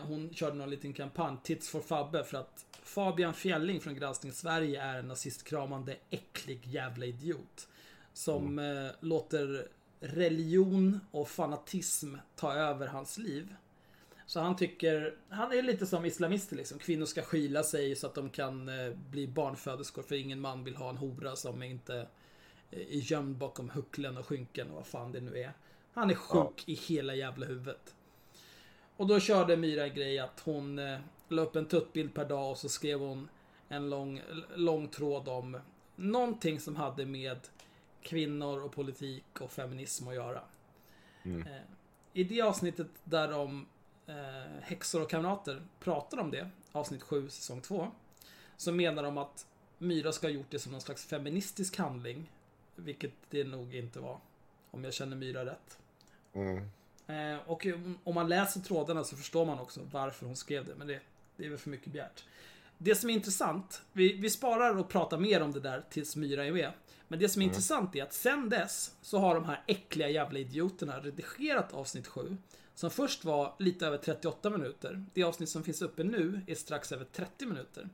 [0.08, 4.82] hon körde någon liten kampanj, Tits for Fabbe, för att Fabian Fjälling från Granskning Sverige
[4.82, 7.68] är en nazistkramande, äcklig jävla idiot.
[8.14, 9.68] Som eh, låter
[10.00, 13.56] religion och fanatism ta över hans liv.
[14.26, 16.80] Så han tycker, han är lite som islamister liksom.
[16.80, 20.76] Kvinnor ska skyla sig så att de kan eh, bli barnföderskor för ingen man vill
[20.76, 22.08] ha en hora som inte
[22.72, 25.54] eh, är gömd bakom hucklen och skynken och vad fan det nu är.
[25.94, 27.96] Han är sjuk i hela jävla huvudet.
[28.98, 32.52] Och då körde Myra en grej att hon, eh, la upp en tuttbild per dag
[32.52, 33.30] och så skrev hon
[33.70, 34.22] en lång,
[34.56, 35.60] lång tråd om
[35.96, 37.40] någonting som hade med
[38.02, 40.42] kvinnor och politik och feminism att göra.
[41.24, 41.62] Eh,
[42.14, 43.68] I det avsnittet där de
[44.08, 47.88] eh, häxor och kamrater pratar om det, avsnitt 7, säsong 2,
[48.58, 52.32] så menar de att Myra ska ha gjort det som någon slags feministisk handling,
[52.76, 54.20] vilket det nog inte var,
[54.72, 55.80] om jag känner Myra rätt.
[56.34, 56.70] Mm.
[57.08, 57.68] Eh, och
[58.04, 61.00] om- man läser trådarna så förstår man också varför hon skrev det, men det,
[61.38, 62.24] det är väl för mycket begärt.
[62.78, 66.46] Det som är intressant, vi, vi sparar och pratar mer om det där tills Myra
[66.46, 66.72] är med.
[67.08, 70.40] Men det som är intressant är att sen dess så har de här äckliga jävla
[70.40, 72.38] idioterna redigerat avsnitt 7.
[72.76, 75.06] Som först var lite över 38 minuter.
[75.14, 77.90] Det avsnitt som finns uppe nu är strax över 30 minuter.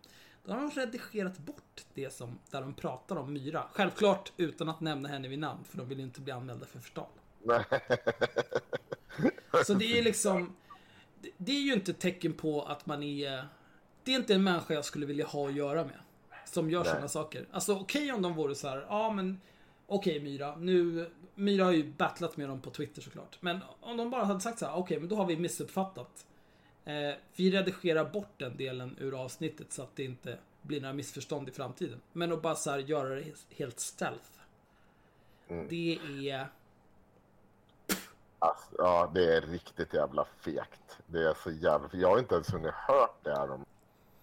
[0.45, 3.63] Då har de redigerat bort det som, där de pratar om Myra.
[3.73, 6.80] Självklart utan att nämna henne vid namn, för de vill ju inte bli anmälda för
[6.80, 7.08] förtal.
[7.43, 7.63] Nej.
[9.65, 10.56] Så det är liksom...
[11.38, 13.47] det- är ju inte ett tecken på att man är...
[14.03, 15.99] Det är inte en människa jag skulle vilja ha att göra med.
[16.45, 17.45] Som gör sådana saker.
[17.51, 19.41] Alltså okej om de vore så här, ja men...
[19.88, 21.10] Okej Myra, nu...
[21.36, 23.38] Myra har ju battlat med dem på Twitter såklart.
[23.39, 26.25] Men om de bara hade sagt så här, okej men då har vi missuppfattat.
[26.86, 31.49] Eh, vi redigerar bort den delen ur avsnittet så att det inte blir några missförstånd
[31.49, 32.01] i framtiden.
[32.13, 34.29] Men att bara så här göra det helt stealth.
[35.69, 36.47] Det är...
[38.43, 40.97] Alltså, ja, det är riktigt jävla fegt.
[41.06, 41.89] Det är så jävla...
[41.89, 43.51] för Jag har inte ens hunnit hört det här.
[43.51, 43.65] Om...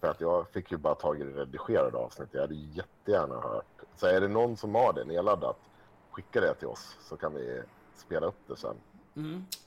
[0.01, 2.35] För att jag fick ju bara tag i det redigerade avsnittet.
[2.35, 3.83] Jag hade jättegärna hört.
[3.97, 5.57] Så är det någon som har det nedladdat,
[6.11, 7.63] skicka det till oss så kan vi
[7.95, 8.77] spela upp det sen.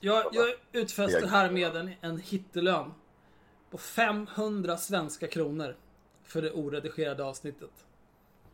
[0.00, 2.94] Jag, jag utfäster här med en, en hittelön
[3.70, 5.76] på 500 svenska kronor
[6.22, 7.86] för det oredigerade avsnittet.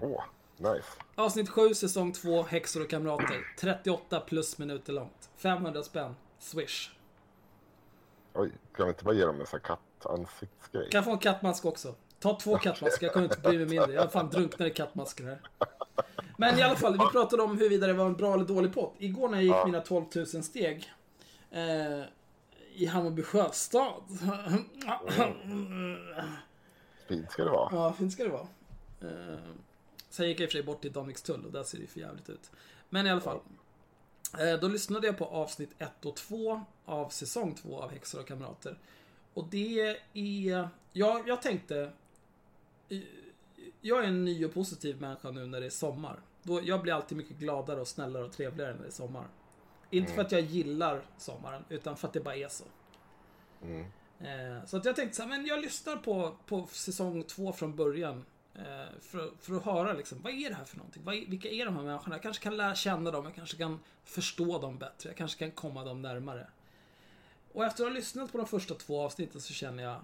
[0.00, 0.24] Åh,
[0.60, 0.86] nice.
[1.14, 3.54] Avsnitt 7, säsong 2, Häxor och kamrater.
[3.58, 5.30] 38 plus minuter långt.
[5.36, 6.14] 500 spänn.
[6.38, 6.90] Swish.
[8.34, 10.90] Oj, kan vi inte bara ge dem en sån här kattansiktsgrej?
[10.90, 11.94] Kan jag få en kattmask också?
[12.20, 13.92] Ta två kattmasker, jag kunde inte bry mig mindre.
[13.92, 15.40] Jag fan drunknar i kattmasker här.
[16.36, 18.92] Men i alla fall, vi pratade om huruvida det var en bra eller dålig podd.
[18.98, 20.92] Igår när jag gick mina 12 000 steg
[21.50, 22.04] eh,
[22.74, 24.02] i Hammarby sjöstad.
[27.08, 27.68] Fint ska det vara.
[27.72, 28.46] Ja, fint ska det vara.
[29.00, 29.38] Eh,
[30.10, 32.00] sen gick jag i och för sig bort till Danvikstull och där ser det för
[32.00, 32.50] jävligt ut.
[32.88, 33.40] Men i alla fall.
[34.38, 38.28] Eh, då lyssnade jag på avsnitt 1 och 2 av säsong 2 av Häxor och
[38.28, 38.78] kamrater.
[39.34, 40.68] Och det är...
[40.92, 41.92] Jag, jag tänkte...
[43.80, 46.20] Jag är en ny och positiv människa nu när det är sommar.
[46.42, 49.26] Då, jag blir alltid mycket gladare och snällare och trevligare när det är sommar.
[49.90, 52.64] Inte för att jag gillar sommaren, utan för att det bara är så.
[54.20, 57.76] Eh, så att jag tänkte så här, men jag lyssnar på, på säsong två från
[57.76, 58.24] början.
[58.54, 61.04] Eh, för, för att höra liksom, vad är det här för någonting?
[61.04, 62.14] Vad är, vilka är de här människorna?
[62.14, 65.50] Jag kanske kan lära känna dem, jag kanske kan förstå dem bättre, jag kanske kan
[65.50, 66.46] komma dem närmare.
[67.52, 70.00] Och efter att ha lyssnat på de första två avsnitten så känner jag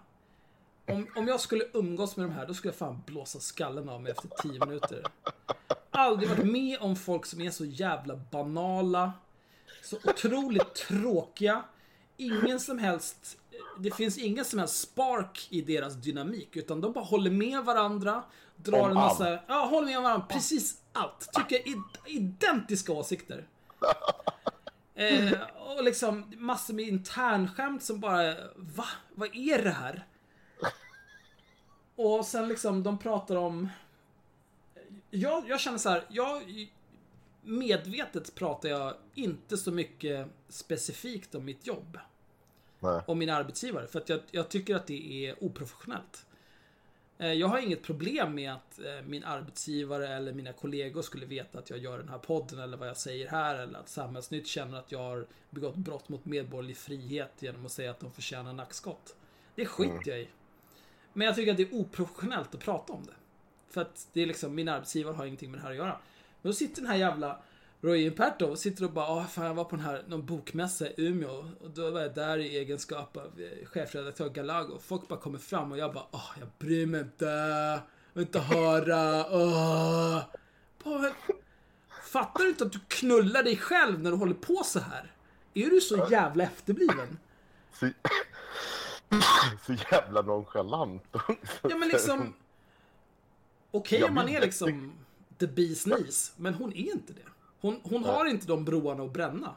[0.87, 4.03] om, om jag skulle umgås med de här, då skulle jag fan blåsa skallen av
[4.03, 5.03] mig efter tio minuter.
[5.91, 9.13] Aldrig varit med om folk som är så jävla banala,
[9.83, 11.65] så otroligt tråkiga.
[12.17, 13.39] Ingen som helst...
[13.79, 16.57] Det finns ingen som helst spark i deras dynamik.
[16.57, 18.25] Utan de bara håller med varandra.
[18.57, 19.39] Drar Om en massa...
[19.47, 20.27] Ja, håller med varandra.
[20.27, 21.29] Precis allt.
[21.33, 23.47] Tycker id- identiska åsikter.
[24.99, 28.35] Eh, och liksom massor med internskämt som bara...
[28.57, 28.85] Va?
[29.15, 30.07] Vad är det här?
[31.97, 33.69] Och sen liksom, de pratar om...
[35.11, 36.43] Jag, jag känner så här, jag...
[37.43, 41.99] Medvetet pratar jag inte så mycket specifikt om mitt jobb.
[42.81, 43.01] Nej.
[43.07, 43.87] Och min arbetsgivare.
[43.87, 46.27] För att jag, jag tycker att det är oprofessionellt.
[47.19, 51.59] Eh, jag har inget problem med att eh, min arbetsgivare eller mina kollegor skulle veta
[51.59, 54.79] att jag gör den här podden eller vad jag säger här eller att Samhällsnytt känner
[54.79, 59.17] att jag har begått brott mot medborgerlig frihet genom att säga att de förtjänar nackskott.
[59.55, 60.29] Det skiter jag i.
[61.13, 63.15] Men jag tycker att det är oprofessionellt att prata om det.
[63.69, 65.99] För att det är liksom, min arbetsgivare har ingenting med det här att göra.
[66.43, 67.41] Men då sitter den här jävla
[67.87, 70.95] Roy Imperto sitter och bara ah, fan jag var på den här, någon bokmässa i
[70.97, 75.39] Umeå och då var jag där i egenskap av eh, chefredaktör Galago folk bara kommer
[75.39, 77.81] fram och jag bara ah, jag bryr mig inte, jag
[78.13, 80.23] vill inte höra, åh.
[80.85, 81.13] Men,
[82.03, 85.13] Fattar du inte att du knullar dig själv när du håller på så här?
[85.55, 87.19] Är du så jävla efterbliven?
[87.73, 87.91] Så,
[89.67, 91.05] så jävla nonchalant.
[91.63, 92.35] Ja men liksom...
[93.71, 94.93] Okej Jag om man är liksom
[95.39, 97.36] the bee's knees, men hon är inte det.
[97.67, 99.55] Hon, hon har inte de broarna att bränna.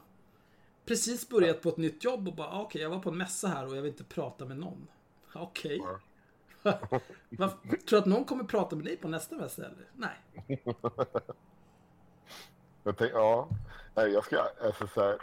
[0.85, 3.67] Precis börjat på ett nytt jobb och bara, okej jag var på en mässa här
[3.67, 4.87] och jag vill inte prata med någon.
[5.33, 5.81] Okej.
[7.29, 9.85] Vad- Tror du att någon kommer prata med dig på nästa mässa eller?
[9.95, 10.61] Nej.
[12.83, 13.49] Jag tänk, ja,
[13.95, 15.17] jag ska, alltså så här,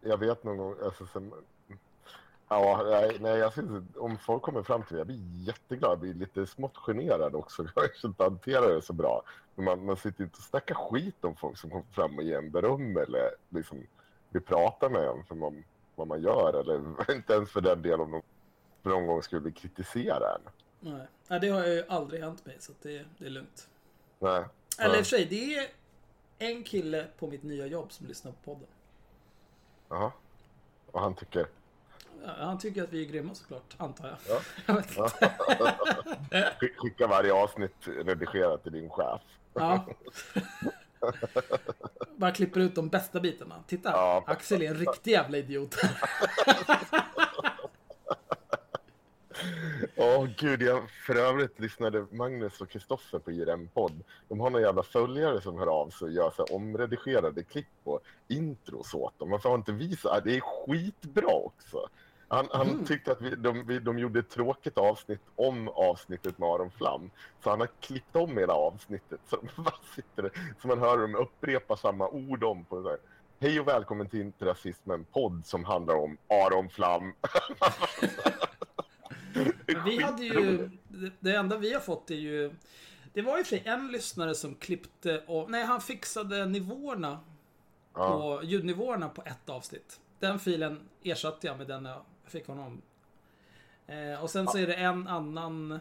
[0.00, 1.30] jag vet någon gång, alltså så,
[2.52, 5.90] Ja, nej, nej jag syns, om folk kommer fram till mig, jag blir jätteglad.
[5.90, 7.62] Jag blir lite smått generad också.
[7.74, 9.22] Jag har inte hanterat det så bra.
[9.54, 12.38] Men man, man sitter inte och snackar skit om folk som kommer fram och ger
[12.38, 13.86] en beröm eller liksom
[14.30, 16.60] vill prata med en för man, vad man gör.
[16.60, 18.10] Eller inte ens för den delen om
[18.82, 20.42] de någon gång skulle kritisera en.
[20.80, 21.06] Nej.
[21.28, 23.68] Nej, det har ju aldrig hänt mig så det, det är lugnt.
[24.18, 24.44] Nej.
[24.78, 25.68] Eller i och för sig, det är
[26.38, 28.68] en kille på mitt nya jobb som lyssnar på podden.
[29.88, 30.12] Jaha.
[30.90, 31.46] Och han tycker...
[32.24, 34.40] Han tycker att vi är grymma såklart, antar jag.
[34.66, 34.82] Ja.
[36.30, 39.20] jag Skicka varje avsnitt redigerat till din chef.
[39.54, 39.86] Ja.
[42.16, 43.54] Bara klipper ut de bästa bitarna.
[43.66, 44.24] Titta, Ja.
[44.26, 45.76] Axel är en riktig jävla idiot.
[49.96, 54.02] Åh gud, jag för övrigt lyssnade Magnus och Kristoffer på IRM-podd.
[54.28, 58.00] De har några jävla följare som hör av sig och gör så omredigerade klipp och
[58.28, 59.30] intros åt dem.
[59.30, 60.20] Varför har inte vi så?
[60.20, 61.88] Det är skitbra också.
[62.32, 66.48] Han, han tyckte att vi, de, vi, de gjorde ett tråkigt avsnitt om avsnittet med
[66.48, 67.10] Aron Flam.
[67.44, 69.20] Så han har klippt om hela avsnittet.
[69.30, 70.30] Så, de bara sitter,
[70.62, 72.98] så man hör dem upprepa samma ord om på här.
[73.40, 77.12] Hej och välkommen till Inte Rasism, en podd som handlar om Aron Flam.
[79.84, 82.54] Vi hade ju, det- det enda vi har fått är ju,
[83.12, 87.18] det var ju för en lyssnare som klippte och, nej han fixade nivåerna
[87.92, 90.00] på, ljudnivåerna på ett avsnitt.
[90.18, 92.82] Den filen ersatte jag med den jag fick honom.
[93.86, 95.80] Eh, och sen så är det en annan,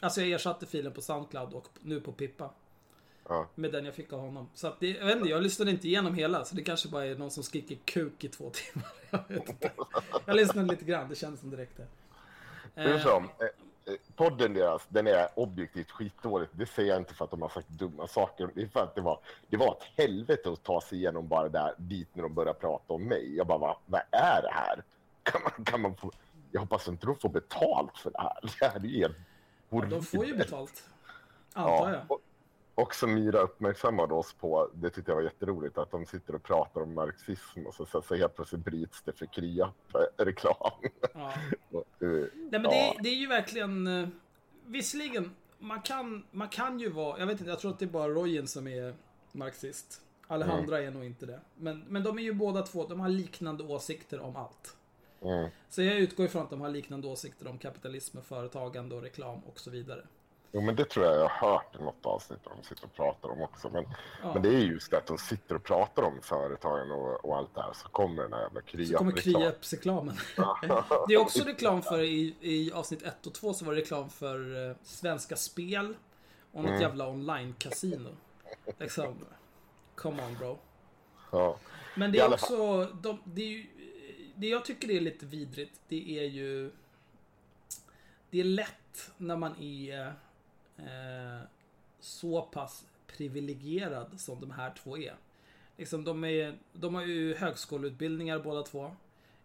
[0.00, 2.50] alltså jag ersatte filen på Soundcloud och nu på Pippa.
[3.28, 3.48] Ja.
[3.54, 4.48] Med den jag fick av honom.
[4.54, 6.44] Så att det, jag vet inte, jag lyssnade inte igenom hela.
[6.44, 8.88] Så det kanske bara är någon som skriker kuk i två timmar.
[9.10, 9.72] Jag vet inte.
[10.26, 11.86] Jag lyssnade lite grann, det kändes som det räckte.
[12.74, 16.52] Hur som, eh, eh, podden deras, den är objektivt skitdåligt.
[16.54, 18.50] Det säger jag inte för att de har sagt dumma saker.
[18.54, 19.18] Det är för att det var,
[19.48, 22.94] det var ett helvete att ta sig igenom bara där dit när de började prata
[22.94, 23.36] om mig.
[23.36, 24.82] Jag bara, vad, vad är det här?
[25.24, 26.10] Kan man, kan man få,
[26.52, 28.38] jag hoppas inte de får betalt för det här.
[28.42, 30.88] Det här är ju helt De får ju betalt.
[31.52, 32.00] Antar jag.
[32.00, 32.20] Ja, och,
[32.74, 36.42] och som Myra uppmärksammade oss på, det tyckte jag var jätteroligt, att de sitter och
[36.42, 40.72] pratar om marxism och så, så, så helt plötsligt bryts det för Kriap-reklam.
[41.14, 41.32] Ja.
[42.00, 42.70] Eh, Nej men ja.
[42.70, 43.86] det, det är ju verkligen...
[43.86, 44.08] eh,
[44.66, 47.18] Visserligen, man kan, man kan ju vara...
[47.18, 48.94] Jag vet inte, jag tror att det är bara Rojen som är
[49.32, 50.02] marxist.
[50.26, 51.40] Alejandra är nog inte det.
[51.56, 54.76] Men, men de är ju båda två, de har liknande åsikter om allt.
[55.24, 55.50] Mm.
[55.68, 59.60] Så jag utgår ifrån att de har liknande åsikter om kapitalism, företagande och reklam och
[59.60, 60.06] så vidare.
[60.52, 63.28] Jo, men det tror jag jag har hört i något avsnitt de sitter och pratar
[63.28, 63.70] om också.
[63.70, 63.84] Men,
[64.22, 67.54] men det är just det att de sitter och pratar om företagen och, och allt
[67.54, 67.72] det här.
[67.72, 70.16] Så kommer den här jävla krya Så kommer Krieps-reklamen.
[71.08, 74.10] det är också reklam för, i, i avsnitt 1 och 2 så var det reklam
[74.10, 75.94] för eh, Svenska Spel
[76.52, 76.72] och Mm.
[76.72, 78.16] något jävla online-casino.
[78.78, 79.14] Liksom,
[79.94, 80.58] come on bro.
[81.30, 81.56] Ja.
[81.94, 83.66] Men det är också, de, det, är ju,
[84.36, 86.70] det jag tycker är lite vidrigt, det är ju...
[88.30, 90.06] Det är lätt när man är
[90.76, 91.46] eh,
[92.00, 95.14] så pass privilegierad som de här två är.
[95.76, 98.96] Liksom, de, är de har ju högskoleutbildningar båda två.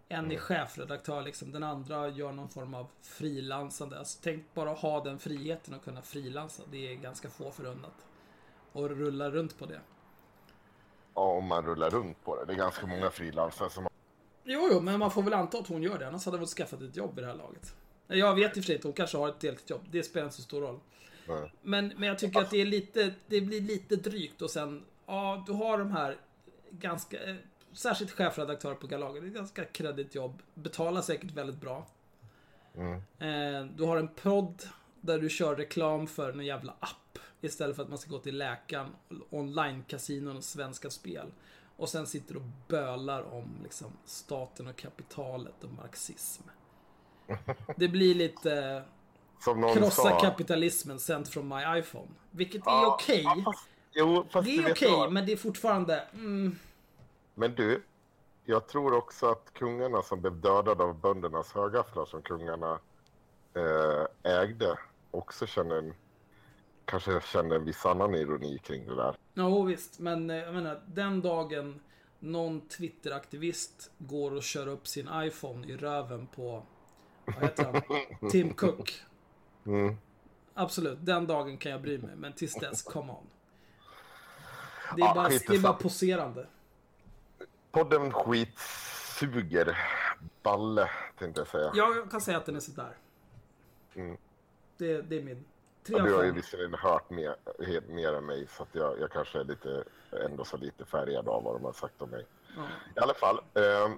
[0.08, 1.52] En är chefredaktör, liksom.
[1.52, 4.00] den andra gör någon form av frilansande.
[4.00, 6.64] Alltså, tänk bara ha den friheten att kunna frilansa.
[6.72, 8.08] Det är ganska få förunnat.
[8.72, 9.82] Och rulla runt på det.
[11.16, 12.46] ja, om man rullar runt på det.
[12.46, 13.89] Det är ganska många frilansare som
[14.52, 16.08] Jo, jo, men man får väl anta att hon gör det.
[16.08, 17.76] Annars hade hon väl skaffat ett jobb i det här laget.
[18.08, 19.82] Jag vet i och för sig att hon kanske har ett deltidsjobb.
[19.92, 20.80] Det spelar inte så stor roll.
[21.62, 25.44] Men, men jag tycker att det är lite, det blir lite drygt och sen, ja,
[25.48, 26.18] du har de här
[26.72, 27.36] ganska, eh,
[27.74, 30.42] särskilt chefredaktör på Galager, det är ganska kreddigt jobb.
[30.54, 31.88] Betalar säkert väldigt bra.
[33.20, 34.64] Eh, du har en podd
[35.02, 38.38] där du kör reklam för en jävla app istället för att man ska gå till
[38.38, 38.88] läkaren,
[39.30, 41.28] online-kasinon och svenska spel.
[41.80, 46.44] Och sen sitter och bölar om liksom, staten och kapitalet och marxism.
[47.76, 48.84] Det blir lite
[49.40, 50.20] Som någon krossa sa.
[50.20, 52.08] kapitalismen sänt från my iPhone.
[52.32, 53.22] Vilket är okej.
[53.24, 55.12] Ja, fast, jo, fast Det är okej, vad?
[55.12, 56.00] men det är fortfarande...
[56.14, 56.56] Mm,
[57.36, 57.84] Men du,
[58.46, 62.80] jag tror också att kungarna som blev dödade av böndernas högafflar som kungarna
[63.54, 64.78] eh, ägde
[65.12, 65.94] också känner en,
[66.90, 69.16] kanske känner en viss annan ironi kring det där.
[69.34, 71.80] ja, visst, men eh, jag menar, den dagen
[72.20, 76.64] någon Twitter-aktivist går och kör upp sin iPhone i röven på,
[77.26, 78.30] vad heter han?
[78.30, 79.04] Tim Cook.
[79.66, 79.98] Mm.
[80.54, 83.28] Absolut, den dagen kan jag bry mig, men tills dess, come on.
[84.96, 86.48] Det är, Ja, bara, det är bara poserande.
[87.72, 88.60] Podden skit
[89.20, 89.78] suger
[90.44, 91.72] balle, tänkte jag säga.
[91.76, 92.98] Jag kan säga att den är sådär.
[93.96, 94.18] Mm.
[94.78, 95.46] Det, det är min...
[95.90, 97.36] Tre Ja, du har ju visserligen hört mer,
[97.88, 99.84] mer än mig så att jag, jag kanske är lite,
[100.26, 102.26] ändå så lite färgad av vad de har sagt om mig.
[102.56, 102.62] Ja.
[102.96, 103.90] I alla fall, eh,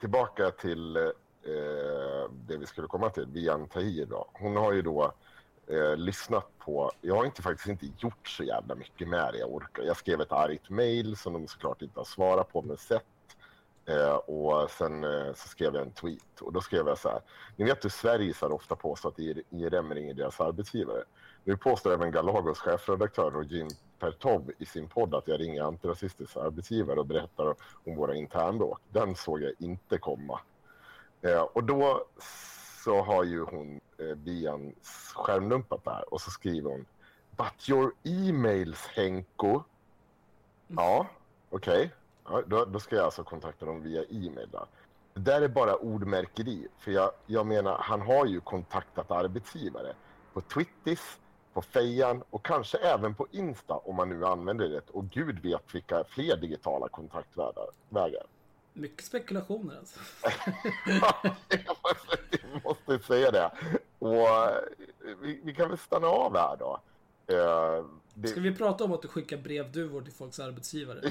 [0.00, 1.02] tillbaka till eh,
[2.30, 4.26] det vi skulle komma till, Vian Tahir då.
[4.32, 5.12] Hon har ju då
[5.66, 9.54] eh, lyssnat på, jag har inte faktiskt inte gjort så jävla mycket med det jag
[9.54, 9.82] orkar.
[9.82, 13.04] Jag skrev ett argt mail som de såklart inte har svarat på men sett.
[13.88, 17.20] Eh, och sen eh, så skrev jag en tweet och då skrev jag så här.
[17.56, 21.04] Ni vet hur Sverigesar ofta påstår att IRM ringer deras arbetsgivare.
[21.48, 23.68] Nu påstår även Galagos chefredaktör Rojin
[23.98, 28.80] Pertov i sin podd att jag ringer antirasistisk arbetsgivare och berättar om våra internbråk.
[28.88, 30.40] Den såg jag inte komma.
[31.22, 32.04] Eh, och då
[32.84, 34.74] så har ju hon eh, Bian
[35.14, 36.86] skärmdumpat där och så skriver hon
[37.30, 39.62] But your emails Henko.
[40.66, 41.06] Ja,
[41.50, 41.76] okej.
[41.76, 41.90] Okay.
[42.24, 44.48] Ja, då, då, ska jag alltså kontakta dem via e-mail.
[44.52, 44.66] Där.
[45.14, 46.68] Det där är bara ordmärkeri.
[46.78, 49.94] För jag, jag menar, han har ju kontaktat arbetsgivare
[50.32, 51.18] på Twittis,
[51.52, 54.90] på Fejan och kanske även på Insta om man nu använder det.
[54.90, 58.22] Och gud vet vilka fler digitala kontaktvägar.
[58.72, 60.00] Mycket spekulationer alltså.
[62.30, 63.50] jag måste säga det.
[63.98, 64.28] Och
[65.20, 66.80] vi, vi, kan väl stanna av här då.
[67.32, 68.28] Uh, det...
[68.28, 71.00] Ska vi prata om att du skickar brevduvor till folks arbetsgivare?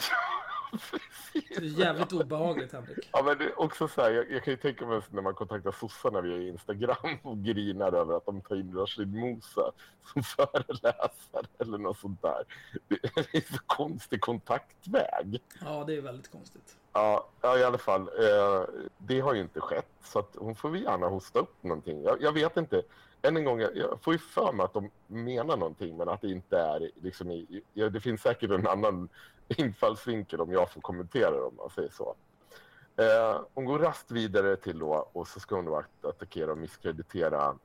[1.34, 3.10] Det är jävligt obehagligt Henrik.
[3.12, 5.34] Ja men det är också så här, jag, jag, kan ju tänka mig när man
[5.34, 9.72] kontaktar sossarna via Instagram och grinar över att de tar in Rashid Musa
[10.14, 12.44] som föreläsare eller något sånt där.
[12.88, 13.00] Det,
[13.32, 15.42] det är så konstig kontaktväg.
[15.62, 16.78] Ja det är väldigt konstigt.
[16.94, 18.02] Ja, ja i alla fall.
[18.02, 18.64] Eh,
[18.98, 22.04] det har ju inte skett så att hon får vi gärna hosta upp någonting.
[22.04, 22.84] Jag, jag vet inte.
[23.22, 26.22] Än en gång, jag, jag, får ju för mig att de menar någonting men att
[26.22, 29.10] det inte är liksom i, ja, det finns säkert en annan
[29.58, 32.16] infallsvinkel om jag får kommentera det om man säger så.
[32.96, 37.56] Eh, hon går rast vidare till då och så ska hon då attackera och misskreditera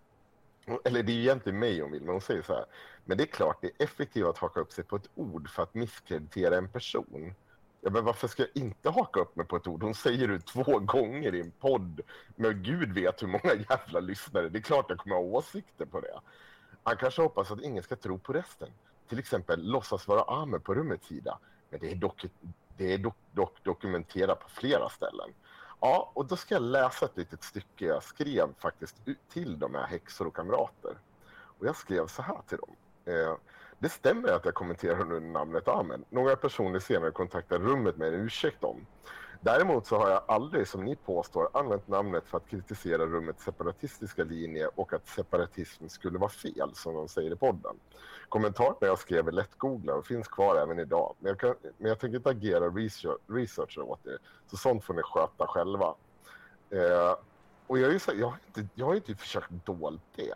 [0.84, 2.64] eller det är egentligen mig hon vill, men hon säger så här.
[3.04, 5.62] Men det är klart, det är effektivt att haka upp sig på ett ord för
[5.62, 7.34] att misskreditera en person.
[7.80, 9.82] Ja, men varför ska jag inte haka upp mig på ett ord?
[9.82, 12.00] Hon säger det två gånger i en podd.
[12.36, 14.48] Men gud vet hur många jävla lyssnare.
[14.48, 16.20] Det är klart jag kommer ha åsikter på det.
[16.82, 18.68] Han kanske hoppas att ingen ska tro på resten.
[19.08, 21.38] Till exempel låtsas vara Amer på rummets sida.
[21.72, 22.24] Men det är dock,
[22.76, 25.30] det är dock, dock dokumenterat på flera ställen.
[25.80, 28.96] Ja, och då ska jag läsa ett litet stycke jag skrev faktiskt
[29.28, 30.98] till de här häxor och kamrater.
[31.58, 32.76] Och jag skrev så här till dem.
[33.04, 33.36] Eh,
[33.78, 36.04] det stämmer att jag kommenterar under namnet Amen.
[36.10, 38.86] Några personer senare kontaktade rummet med en ursäkt om.
[39.44, 44.24] Däremot så har jag aldrig, som ni påstår, använt namnet för att kritisera rummets separatistiska
[44.24, 47.76] linje och att separatism skulle vara fel, som de säger i podden.
[48.28, 51.14] Kommentarerna jag skrev är lättgooglade och finns kvar även idag.
[51.18, 54.94] Men jag, kan, men jag tänker inte agera research, researcher åt er, så sånt får
[54.94, 55.94] ni sköta själva.
[56.70, 57.16] Eh,
[57.66, 60.34] och jag, är så, jag, har inte, jag har inte typ försökt dolt det.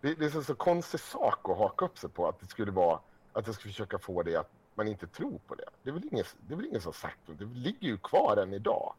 [0.00, 2.72] Det, det är en så konstig sak att haka upp sig på att det skulle
[2.72, 3.00] vara
[3.32, 5.68] att jag ska försöka få det att man inte tror på det.
[5.82, 7.34] Det är väl ingen, det är väl ingen som sagt det.
[7.34, 8.94] Det ligger ju kvar än idag.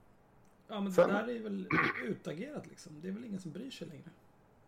[0.68, 1.68] Ja, men Sen, det där är väl
[2.04, 3.02] utagerat liksom.
[3.02, 4.10] Det är väl ingen som bryr sig längre.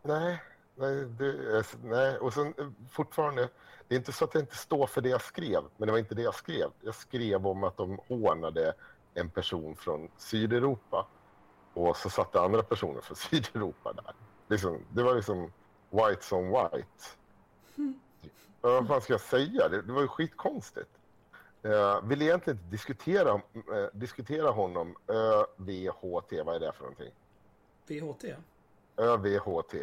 [0.04, 0.44] Nej,
[0.76, 2.18] nej, det nej.
[2.18, 3.50] Och sen eh, fortfarande,
[3.88, 6.00] det är inte så att jag inte står för det jag skrev, men det var
[6.00, 6.70] inte det jag skrev.
[6.82, 8.74] Jag skrev om att de hånade
[9.14, 11.08] en person från Sydeuropa
[11.74, 14.14] och så satt det andra personer från Sydeuropa där.
[14.48, 15.52] Liksom, det var liksom
[15.90, 16.88] whites on white.
[18.64, 18.76] Mm.
[18.80, 19.70] Vad fan ska jag säga?
[19.70, 20.90] Det, det var ju skitkonstigt.
[21.68, 23.42] Uh, vill egentligen inte diskutera, uh,
[23.94, 24.96] diskutera honom.
[25.08, 27.12] ÖVHT, vad är det för någonting?
[27.88, 28.26] VHT?
[28.98, 29.74] ÖVHT.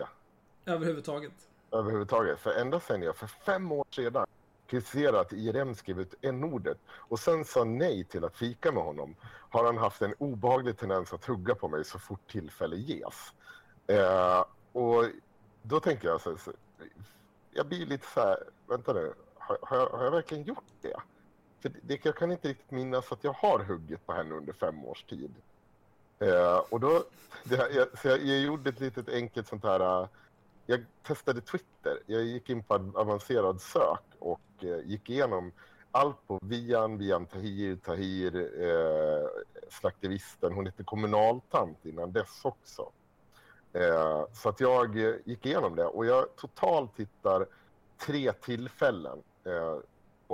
[0.67, 1.33] Överhuvudtaget?
[1.71, 2.39] Överhuvudtaget.
[2.39, 4.27] För ända sedan jag för fem år sedan
[4.67, 9.17] kritiserade att IRM skrev ut n-ordet och sen sa nej till att fika med honom
[9.51, 13.33] har han haft en obehaglig tendens att hugga på mig så fort tillfälle ges.
[13.91, 15.05] Uh, och
[15.63, 16.53] då tänker jag så, så
[17.51, 20.97] jag blir lite så här, vänta nu, har, har, jag, har jag verkligen gjort det?
[21.65, 24.85] För det, jag kan inte riktigt minnas att jag har huggit på henne under fem
[24.85, 25.35] års tid.
[26.19, 27.05] Eh, och då,
[27.45, 30.09] det, jag, så jag, jag, gjorde ett litet enkelt sånt här, eh,
[30.67, 31.99] jag testade Twitter.
[32.07, 35.53] Jag gick in på avancerad sök och eh, gick igenom
[35.91, 39.29] allt på Vian, Vian Tahir, Tahir, eh,
[39.71, 40.53] slaktivisten.
[40.53, 42.91] Hon hette kommunaltant innan dess också.
[43.73, 47.47] Eh, så att jag eh, gick igenom det och jag totalt hittar
[47.99, 49.79] tre tillfällen eh,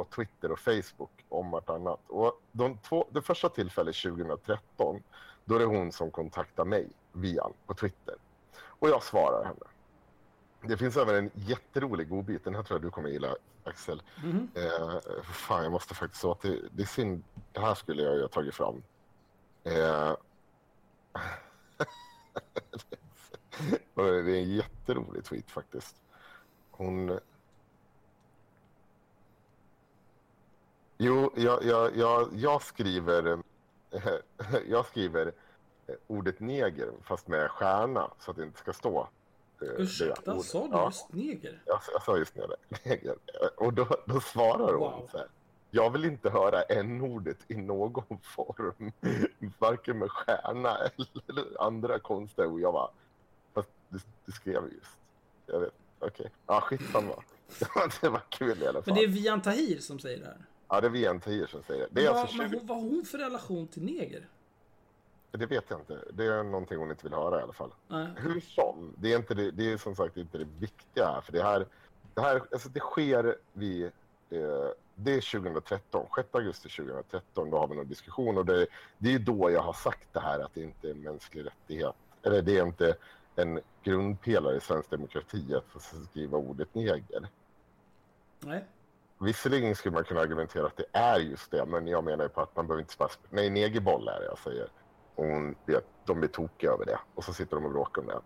[0.00, 2.00] på Twitter och Facebook om vartannat.
[2.06, 5.02] Och de två, det första tillfället 2013,
[5.44, 8.14] då är det hon som kontaktar mig via på Twitter.
[8.62, 9.66] Och jag svarar henne.
[10.62, 14.02] Det finns även en jätterolig godbit, den här tror jag du kommer gilla Axel.
[14.22, 14.48] Mm.
[14.54, 17.22] Eh, fan, jag måste faktiskt så att det, det är synd,
[17.52, 18.82] det här skulle jag ju ha tagit fram.
[19.64, 19.72] Eh,
[23.94, 25.96] det är en jätterolig tweet faktiskt.
[26.70, 27.20] Hon...
[31.02, 33.42] Jo, jag, jag, jag, jag skriver...
[34.68, 35.26] Jag skriver
[35.86, 39.08] eh, ordet neger fast med stjärna så att det inte ska stå.
[39.62, 40.44] eh, Ursäkta, ordet.
[40.46, 40.84] sa du Ja.
[40.86, 41.62] just neger?
[41.66, 42.56] Jag, jag sa just neger.
[42.84, 43.14] neger.
[43.56, 45.08] Och då, då svarar hon Wow.
[45.10, 45.26] så här.
[45.70, 48.92] Jag vill inte höra n-ordet i någon form.
[49.58, 50.76] Varken med stjärna
[51.28, 52.60] eller andra konstiga ord.
[52.60, 52.90] Jag bara,
[53.54, 54.96] fast du, du skrev just.
[55.46, 56.30] Jag vet, okej.
[56.46, 57.14] Ja, skitsamma.
[58.00, 58.82] det var kul i alla fall.
[58.86, 60.38] Men det är Vian Tahir som säger det här.
[60.70, 61.88] Ja, det är Vian Tahir som säger det.
[61.90, 62.58] Det, är alltså men 20...
[62.58, 64.28] hon, vad har hon för relation till neger?
[65.30, 65.98] det vet jag inte.
[66.12, 67.70] Det är någonting hon inte vill höra i alla fall.
[67.88, 68.06] Nej.
[68.16, 71.20] Hur som, det är, inte det, det är som sagt inte det viktiga här.
[71.20, 71.66] För det här,
[72.14, 73.84] det här alltså det sker vid,
[74.30, 78.66] eh, det är 2013, 6 augusti 2013, då har vi någon diskussion och det,
[78.98, 81.94] det är då jag har sagt det här att det inte är en mänsklig rättighet,
[82.22, 82.96] eller det är inte
[83.36, 87.28] en grundpelare i svensk demokrati att få skriva ordet neger.
[88.40, 88.64] Nej.
[89.22, 92.40] Visserligen skulle man kunna argumentera att det är just det, men jag menar ju på
[92.40, 93.10] att man behöver inte spela...
[93.30, 94.68] Nej, negerboll är det jag säger.
[95.14, 96.98] Och hon vet, de blir tokiga över det.
[97.14, 98.20] Och så sitter de och bråkar om det.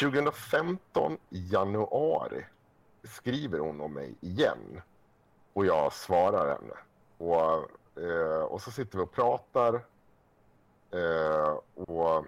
[0.00, 2.46] 2015 i januari
[3.02, 4.82] skriver hon om mig igen.
[5.52, 6.74] Och jag svarar henne.
[7.18, 7.70] Och,
[8.02, 9.74] eh, och så sitter vi och pratar.
[10.90, 12.26] Eh, och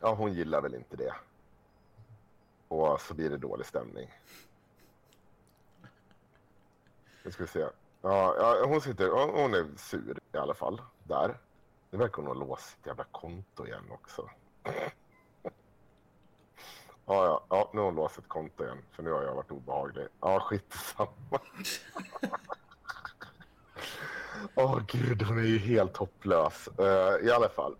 [0.00, 1.14] ja, hon gillar väl inte det.
[2.68, 4.10] Och så blir det dålig stämning.
[7.22, 7.66] Nu ska vi se.
[8.02, 9.08] Ja, ja, hon sitter,
[9.42, 10.82] hon är sur i alla fall.
[11.04, 11.38] Där.
[11.90, 14.30] Nu verkar hon ha låst sitt jävla konto igen också.
[17.06, 18.78] Ja, ja, ja, nu har hon låst ett konto igen.
[18.90, 20.06] För nu har jag varit obehaglig.
[20.20, 21.40] Ja, skitsamma.
[24.54, 26.68] Åh gud, hon är ju helt hopplös.
[26.80, 27.76] Uh, I alla fall.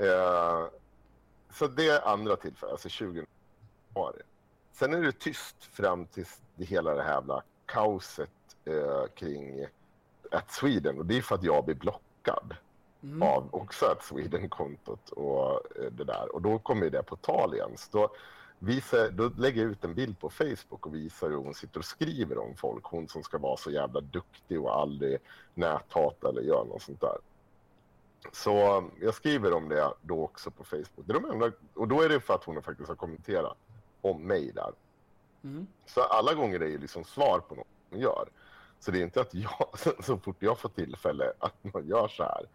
[0.00, 0.68] Uh,
[1.50, 3.26] så det är andra tillfället, alltså 20
[3.94, 4.22] januari.
[4.72, 8.30] Sen är det tyst fram till det hela det här jävla kaoset
[8.66, 9.66] eh, kring
[10.30, 10.98] att Sweden.
[10.98, 12.56] Och det är för att jag blir blockad
[13.22, 16.34] av också att Sweden-kontot och eh, det där.
[16.34, 17.70] Och då kommer det på tal igen.
[17.76, 18.08] Så då,
[18.58, 21.84] visar, då lägger jag ut en bild på Facebook och visar hur hon sitter och
[21.84, 22.84] skriver om folk.
[22.84, 25.18] Hon som ska vara så jävla duktig och aldrig
[25.54, 27.18] näthata eller göra något sånt där.
[28.32, 31.06] Så um, jag skriver om det då också på Facebook.
[31.06, 33.56] Det är de enda, och då är det för att hon faktiskt har kommenterat
[34.00, 34.72] om mig där.
[35.86, 38.28] Så alla gånger är det liksom svar på något hon gör.
[38.80, 39.68] Så det är inte att jag,
[40.04, 42.46] så fort jag får tillfälle, att man gör så här.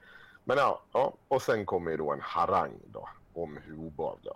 [0.43, 4.33] Men ja, ja och sen kommer ju då en harang då, om hur obehaglig.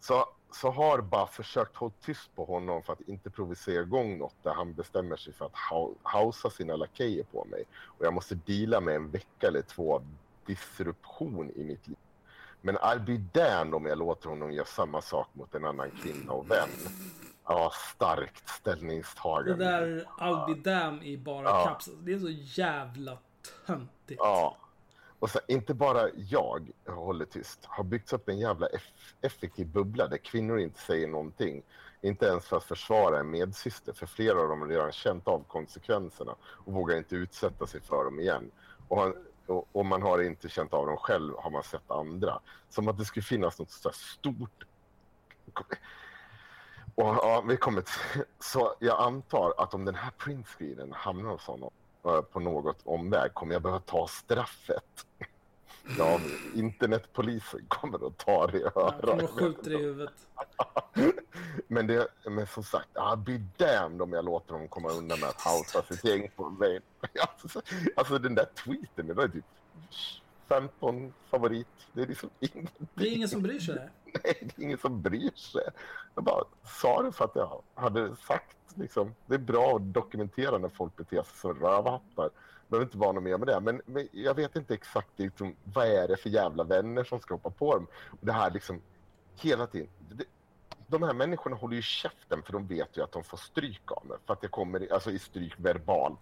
[0.00, 4.34] Så, så har bara försökt hålla tyst på honom för att inte provocera igång något
[4.42, 5.52] där han bestämmer sig för att
[6.02, 7.64] hausa sina lakejer på mig.
[7.84, 10.06] Och jag måste deala med en vecka eller två av
[10.46, 11.96] disruption i mitt liv.
[12.60, 16.32] Men I'll be damned om jag låter honom göra samma sak mot en annan kvinna
[16.32, 16.68] och vän.
[17.46, 19.64] Ja, starkt Det ställningstagande.
[19.64, 21.64] där I'll be damn i bara Ja.
[21.66, 21.88] caps.
[22.02, 23.18] Det är så jävla
[23.66, 24.18] töntigt.
[24.22, 24.56] Ja.
[25.18, 27.64] Och så, inte bara jag håller tyst.
[27.64, 28.82] Har byggts upp en jävla eff
[29.20, 31.62] effektiv bubbla där kvinnor inte säger någonting.
[32.02, 33.92] Inte ens för att försvara en medsyster.
[33.92, 38.04] För flera av dem har redan känt av konsekvenserna och vågar inte utsätta sig för
[38.04, 38.50] dem igen.
[38.88, 39.14] Och, han,
[39.72, 42.40] och, man har inte känt av dem själv har man sett andra.
[42.68, 44.64] Som att det skulle finnas något så stort
[46.94, 51.46] och ja, vi kommer till, så jag antar att om den här printscreenen hamnar hos
[51.46, 51.70] honom
[52.04, 55.06] eh, på något omväg kommer jag behöva ta straffet.
[55.98, 56.20] Ja,
[56.54, 59.30] internetpolisen kommer att ta det i örat.
[59.30, 60.12] skjuta dig i huvudet.
[61.68, 65.28] Men, det, men som sagt, I'll be damned om jag låter dem komma undan med
[65.28, 66.80] att hausa sitt gäng på mig.
[67.20, 67.62] Alltså,
[67.96, 69.44] alltså den där tweeten, det var typ
[70.48, 71.66] 15 favorit.
[71.92, 72.88] Det är liksom ingenting.
[72.94, 73.74] Det är ingen som bryr sig.
[74.24, 75.62] Nej, det är ingen som bryr sig.
[76.14, 80.58] Jag bara sa det för att jag hade sagt liksom, det är bra att dokumentera
[80.58, 82.30] när folk beter sig som rövhattar.
[82.68, 83.60] Behöver inte vara något mer med det.
[83.60, 87.34] Men, men jag vet inte exakt liksom, vad är det för jävla vänner som ska
[87.34, 87.86] hoppa på dem.
[88.10, 88.80] Och det här liksom
[89.36, 89.88] hela tiden.
[90.10, 90.24] Det,
[90.86, 94.06] de här människorna håller ju käften för de vet ju att de får stryk av
[94.06, 94.16] mig.
[94.26, 96.18] För att det kommer i- alltså, i stryk verbalt.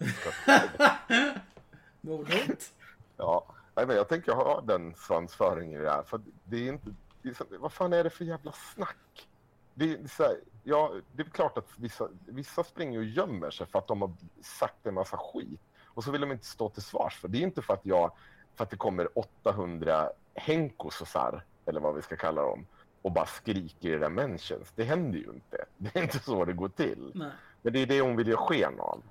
[2.01, 2.73] Mordhot.
[3.17, 6.03] Ja, nej, men jag tänker ha den svansföringen i det här.
[6.03, 9.29] För det är inte, det är så, vad fan är det för jävla snack?
[9.75, 13.67] Det är, så här, ja, det är klart att vissa, vissa springer och gömmer sig
[13.67, 14.13] för att de har
[14.43, 15.61] sagt en massa skit.
[15.85, 17.29] Och så vill de inte stå till svars för.
[17.29, 18.13] Det är inte för att jag,
[18.55, 22.67] för att det kommer 800 Henkososar, eller vad vi ska kalla dem,
[23.03, 24.73] och bara skriker i där mentions.
[24.75, 25.65] Det händer ju inte.
[25.77, 27.13] Det är inte så det går till.
[27.15, 27.31] Nej.
[27.63, 29.03] Men det är det hon vill ge sken av.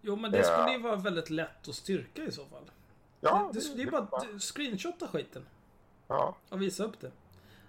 [0.00, 2.70] Jo men det skulle ju vara väldigt lätt att styrka i så fall.
[3.20, 5.46] Ja, Det, det är bara att screenshotta skiten.
[6.06, 7.10] Ja, och visa upp det.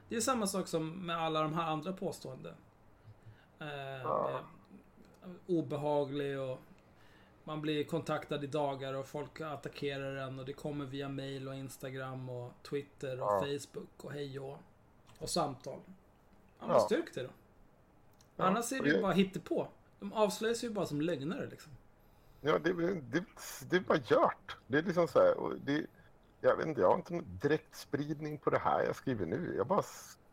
[0.10, 2.54] Det är samma sak som med alla de här andra påståenden.
[3.60, 4.44] Eh, med
[5.48, 6.60] obehaglig och
[7.44, 11.56] Man blir kontaktad i dagar och folk attackerar en och det kommer via mail och
[11.56, 13.40] Instagram och Twitter och Ja.
[13.40, 14.58] Facebook och hej och,
[15.20, 15.80] och samtal.
[16.60, 16.80] Ja, men Ja.
[16.80, 17.30] styrk det då.
[18.44, 19.68] Annars är det ju det- bara hittepå.
[20.00, 21.72] De avslöjas ju bara som lögnare liksom.
[22.42, 23.24] Ja, det, det,
[23.70, 24.58] det är bara gjort.
[24.68, 25.86] Det är liksom så här, och det,
[26.42, 29.54] jag vet inte, jag har inte någon direkt spridning på det här jag skriver nu.
[29.58, 29.84] Jag bara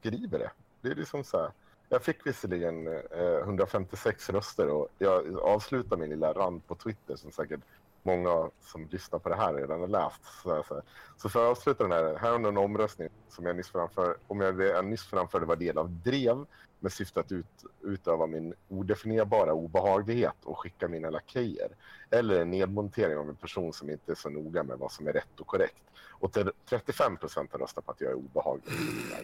[0.00, 0.50] skriver det.
[0.80, 1.50] Det är liksom så här.
[1.88, 7.32] Jag fick visserligen eh, 156 röster och jag avslutar min lilla rand på Twitter som
[7.32, 7.60] säkert
[8.06, 10.24] många som lyssnar på det här redan har läst.
[10.42, 10.82] Så, här, så, här.
[11.16, 14.40] så för att avsluta den här, här har en omröstning som jag nyss framförde, om
[14.40, 16.46] jag, det jag nyss framförde var del av drev
[16.80, 21.68] med syfte att ut, utöva min odefinierbara obehaglighet och skicka mina lakejer.
[22.10, 25.12] Eller en nedmontering av en person som inte är så noga med vad som är
[25.12, 25.82] rätt och korrekt.
[26.18, 28.74] Och till 35 procent har röstat på att jag är obehaglig.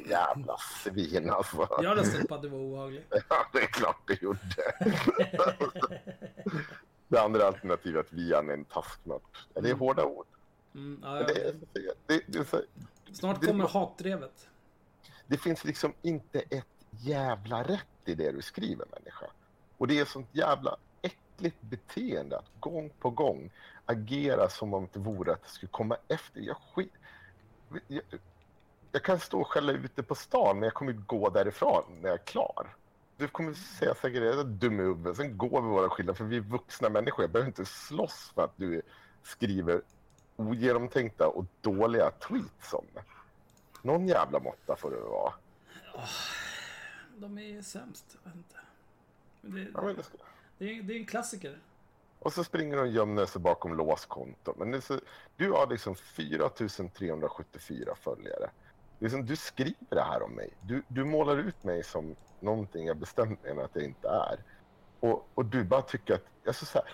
[0.09, 1.69] Jävla svin alltså.
[1.83, 3.07] Jag röstade på att det var obehagligt.
[3.29, 4.41] Ja, det är klart det gjorde.
[7.13, 8.17] det andra alternativet, är
[8.51, 9.21] en.
[9.55, 10.27] Ja, Det är hårda ord.
[10.75, 11.27] Mm, ja, Men ja.
[11.35, 11.55] det, är,
[12.07, 12.61] det, det, är så,
[13.13, 14.49] Snart det- kommer hatdrevet.
[15.27, 19.27] det finns liksom inte ett jävla rätt i det du skriver människa.
[19.79, 23.51] Och det är sånt jävla äckligt beteende att gång på gång
[23.87, 26.41] agera som om det vore att det skulle komma efter.
[26.41, 26.93] Jag, skit,
[27.89, 28.03] jag,
[28.93, 32.19] jag kan stå och skälla ute på stan men jag kommer gå därifrån när jag
[32.21, 32.77] är klar.
[33.23, 36.41] Du kommer säga säkert dum i huvudet, sen går vi våra skilda för vi är
[36.41, 37.23] vuxna människor.
[37.23, 38.83] Jag behöver inte slåss för att du
[39.23, 39.83] skriver
[40.37, 43.03] ogenomtänkta och dåliga tweets om det.
[43.83, 45.33] Någon jävla måtta får det vara.
[47.17, 48.17] De är sämst.
[48.25, 48.57] Jag vet inte.
[49.41, 50.17] Men det, Ja, men det ska...
[50.59, 51.59] det, är, det är en klassiker.
[52.19, 54.55] Och så springer de och gömmer sig bakom låskonton.
[54.59, 55.01] Men så...
[55.37, 58.51] Du har liksom 4374 följare.
[59.03, 60.51] Det är som, du skriver det här om mig.
[60.61, 64.39] Du, du målar ut mig som någonting jag bestämt mig att jag inte är.
[65.01, 66.25] Och, och du bara tycker att...
[66.47, 66.89] Alltså så här,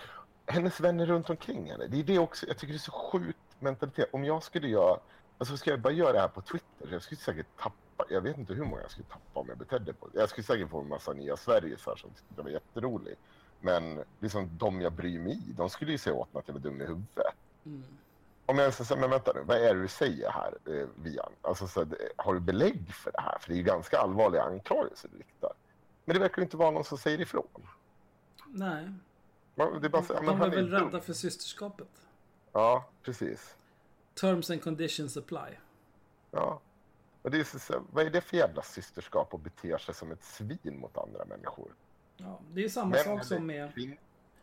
[0.45, 1.87] hennes vänner runt omkring henne.
[1.87, 2.47] Det är det också.
[2.47, 4.09] Jag tycker det är så sjukt mentalitet.
[4.13, 4.99] Om jag skulle göra...
[5.37, 6.87] Alltså ska jag bara göra det här på Twitter?
[6.91, 8.05] Jag skulle säkert tappa...
[8.09, 10.69] Jag vet inte hur många jag skulle tappa om jag betedde på Jag skulle säkert
[10.69, 13.21] få en massa nya Sverigesar som tyckte det var jätteroligt.
[13.61, 16.53] Men liksom de jag bryr mig i, de skulle ju säga åt mig att jag
[16.53, 17.35] var dum i huvudet.
[17.65, 17.83] Mm.
[18.49, 21.31] Om jag säger, men vänta nu, vad är det du säger här, eh, Vian?
[21.41, 23.37] Alltså, så, det- har du belägg för det här?
[23.39, 25.53] För det är ju ganska allvarliga anklagelser du riktar.
[26.05, 27.67] Men det verkar inte vara någon som säger ifrån.
[28.47, 28.93] Nej.
[29.55, 31.87] Man, det är bara, så, De men är väl rädda för systerskapet.
[32.51, 33.55] Ja, precis.
[34.21, 35.57] Terms and conditions apply.
[36.31, 36.61] Ja.
[37.21, 40.11] Och det är så, så, vad är det för jävla systerskap och beter sig som
[40.11, 41.75] ett svin mot andra människor?
[42.17, 43.73] Ja, det är samma Män sak som med...
[43.73, 43.97] kvin-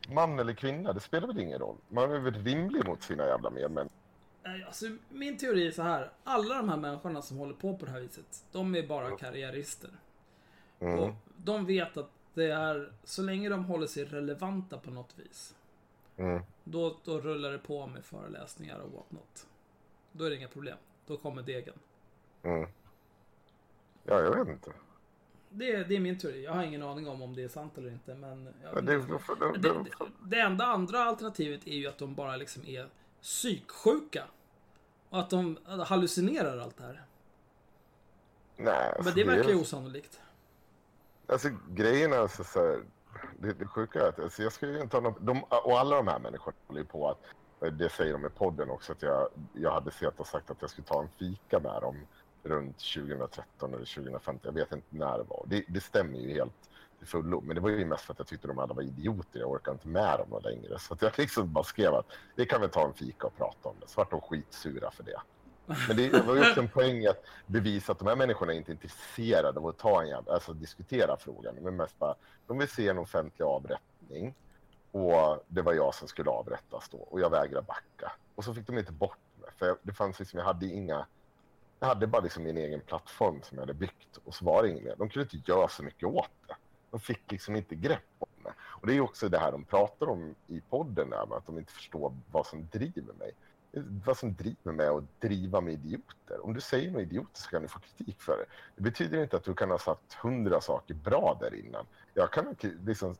[0.09, 1.77] Man eller kvinna, det spelar väl ingen roll.
[1.89, 3.97] Man är väl rimlig mot sina jävla medmänniskor.
[4.43, 6.11] Nej, Alltså, min teori är så här.
[6.25, 9.91] Alla de här människorna som håller på på det här viset, de är bara karriärister.
[10.81, 10.99] Mm.
[10.99, 15.55] Och de vet att det är, så länge de håller sig relevanta på något vis,
[16.19, 16.43] Mm.
[16.65, 19.47] då, då rullar det på med föreläsningar och whatnot.
[20.13, 20.79] Då är det inga problem.
[21.07, 21.75] Då kommer degen.
[22.43, 22.69] Mm.
[24.05, 24.73] Ja, jag vet inte.
[25.51, 26.45] Det är, det är min teori.
[26.45, 28.55] Jag har ingen aning om om det är sant eller inte, men...
[28.75, 28.99] Men det,
[29.59, 29.75] det,
[30.23, 32.89] det, enda andra alternativet är ju att de bara liksom är
[33.23, 34.25] psyksjuka.
[35.11, 37.05] Och att de hallucinerar allt det här.
[38.57, 40.21] nej, alltså, Men det verkar ju osannolikt.
[41.27, 42.83] Alltså grejen är alltså, så här,
[43.39, 46.09] det, det sjuka är att alltså, jag skulle inte ha någon, de, och alla de
[46.09, 47.19] här människorna håller ju på att,
[47.79, 50.71] det säger de i podden också, att jag, jag hade sett och sagt att jag
[50.71, 51.97] skulle ta en fika med dem
[52.47, 55.45] runt 2013 eller 2015, jag vet inte när det var.
[55.47, 58.27] Det, det stämmer ju helt till fullo, men det var ju mest för att jag
[58.27, 60.79] tyckte de alla var idioter, jag orkade inte med dem längre.
[60.79, 63.69] Så att jag liksom bara skrev att vi kan väl ta en fika och prata
[63.69, 65.21] om det, så vart de skitsura för det.
[65.89, 68.75] Men det var ju också en poäng att bevisa att de här människorna inte är
[68.75, 71.55] intresserade av att ta en jävla, alltså diskutera frågan.
[71.65, 72.15] De mest bara,
[72.47, 74.35] de vill se en offentlig avrättning
[74.93, 78.13] och det var jag som skulle avrättas då och jag vägrade backa.
[78.35, 81.07] Och så fick de inte bort mig för det fanns liksom, jag hade inga,
[81.81, 84.68] jag hade bara liksom min egen plattform som jag hade byggt och så var det
[84.70, 84.97] inget mer.
[84.99, 86.55] De kunde inte göra så mycket åt det.
[86.91, 88.53] De fick liksom inte grepp om det.
[88.61, 91.72] Och det är också det här de pratar om i podden där att de inte
[91.72, 93.33] förstår vad som driver mig
[94.05, 96.45] vad som driver mig att driva med idioter.
[96.45, 98.45] Om du säger något idiotiskt så kan du få kritik för det.
[98.77, 101.87] Det betyder inte att du kan ha sagt hundra saker bra där innan.
[102.14, 103.16] Jag kan liksom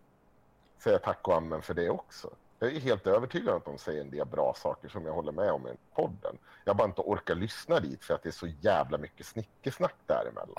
[0.78, 2.30] säga tack och amen för det också.
[2.59, 5.32] Jag är helt övertygad om att de säger en del bra saker som jag håller
[5.32, 6.38] med om i podden.
[6.64, 10.57] Jag bara inte orkar lyssna dit för att det är så jävla mycket snickesnack däremellan.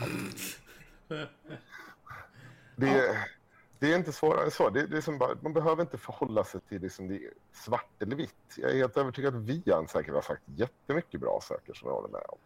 [2.80, 3.18] Det,
[3.80, 4.70] det är inte svårare än så.
[4.70, 8.02] Det, det är som bara, man behöver inte förhålla sig till liksom det är svart
[8.02, 8.56] eller vitt.
[8.58, 12.10] Jag är helt övertygad att Vian säkert har sagt jättemycket bra saker som jag håller
[12.10, 12.38] med om.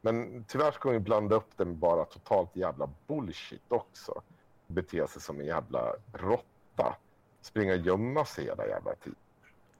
[0.00, 4.22] Men tyvärr ska vi blanda upp det med bara totalt jävla bullshit också.
[4.66, 6.96] Bete sig som en jävla råtta.
[7.46, 9.18] Springa och gömma sig hela jävla tiden.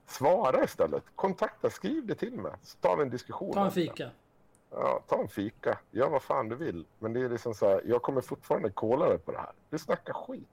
[0.07, 1.05] Svara istället.
[1.15, 2.53] Kontakta, skriv det till mig.
[2.63, 3.53] Så tar vi en diskussion.
[3.53, 4.11] Ta en fika.
[4.71, 5.79] Ja, ta en fika.
[5.91, 6.87] Gör vad fan du vill.
[6.99, 9.53] Men det är liksom så här, jag kommer fortfarande kolla dig på det här.
[9.71, 10.49] Du snackar skit.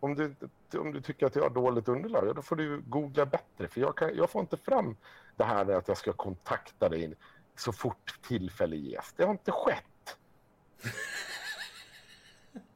[0.00, 0.34] Om du,
[0.78, 3.68] om du tycker att jag har dåligt underlag, ja, då får du googla bättre.
[3.68, 4.96] För jag, kan, jag får inte fram
[5.36, 7.14] det här med att jag ska kontakta dig
[7.56, 9.12] så fort tillfälle ges.
[9.16, 10.18] Det har inte skett.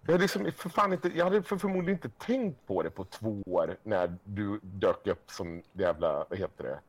[0.09, 3.05] Jag hade, liksom för fan inte, jag hade för förmodligen inte tänkt på det på
[3.05, 6.81] två år när du dök upp som jävla, vad heter det,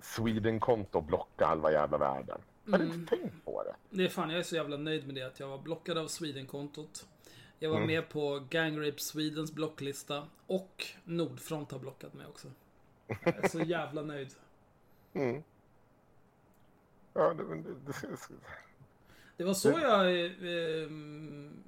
[0.00, 2.40] Sweden-konto och blocka halva jävla världen.
[2.64, 3.74] Jag hade inte tänkt på det.
[3.90, 6.06] Det är fan, jag är så jävla nöjd med det att jag var blockad av
[6.06, 7.06] Sweden-kontot.
[7.58, 7.86] Jag var Mm.
[7.86, 10.28] med på Gang Rape Swedens blocklista.
[10.46, 12.48] Och Nordfront har blockat mig också.
[13.06, 14.30] Jag är så jävla nöjd.
[17.12, 18.18] Ja, det, det, det,
[19.36, 20.20] Det var så jag...
[20.24, 21.64] Eh, ehm,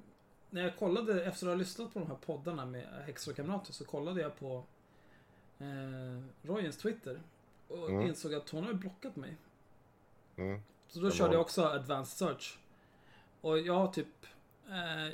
[0.51, 3.73] när jag kollade, efter att ha lyssnat på de här poddarna med Häxor och kamrater,
[3.73, 4.63] så kollade jag på
[5.59, 7.21] eh, Royens Twitter.
[7.67, 9.37] Och insåg att hon har blockat mig.
[10.35, 10.61] Mm.
[10.87, 12.59] Så då körde jag också advanced search.
[13.41, 14.25] Och jag har typ...
[14.69, 15.13] Eh,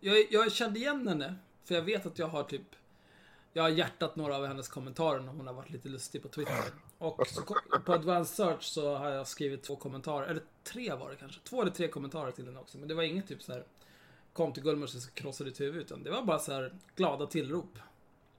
[0.00, 1.34] jag, jag kände igen henne.
[1.64, 2.76] För jag vet att jag har typ...
[3.52, 6.64] Jag har hjärtat några av hennes kommentarer när hon har varit lite lustig på Twitter.
[6.98, 7.42] Och så,
[7.84, 10.26] på advanced search så har jag skrivit två kommentarer.
[10.26, 11.40] Eller tre var det kanske.
[11.40, 12.78] Två eller tre kommentarer till henne också.
[12.78, 13.64] Men det var inget typ så här
[14.32, 15.80] Kom till Gullmars och krossa ditt huvud.
[15.80, 17.78] Utan det var bara så här glada tillrop.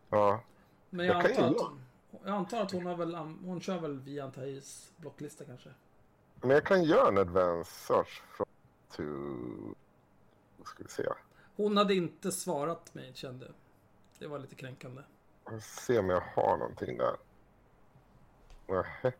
[0.09, 0.43] ja.
[0.89, 1.81] Men jag, Jag antar att, hon-
[2.23, 3.15] jag antar att hon har väl...
[3.15, 5.69] Hon kör väl via Antais blocklista kanske.
[6.35, 8.47] Men jag kan göra en advanced search från
[8.91, 9.03] to...
[10.57, 11.03] Vad ska vi se?
[11.55, 13.51] Hon hade inte svarat mig kände.
[14.19, 15.01] Det var lite kränkande.
[15.45, 17.15] Jag ska se om jag har någonting där.
[18.67, 19.11] Nähä.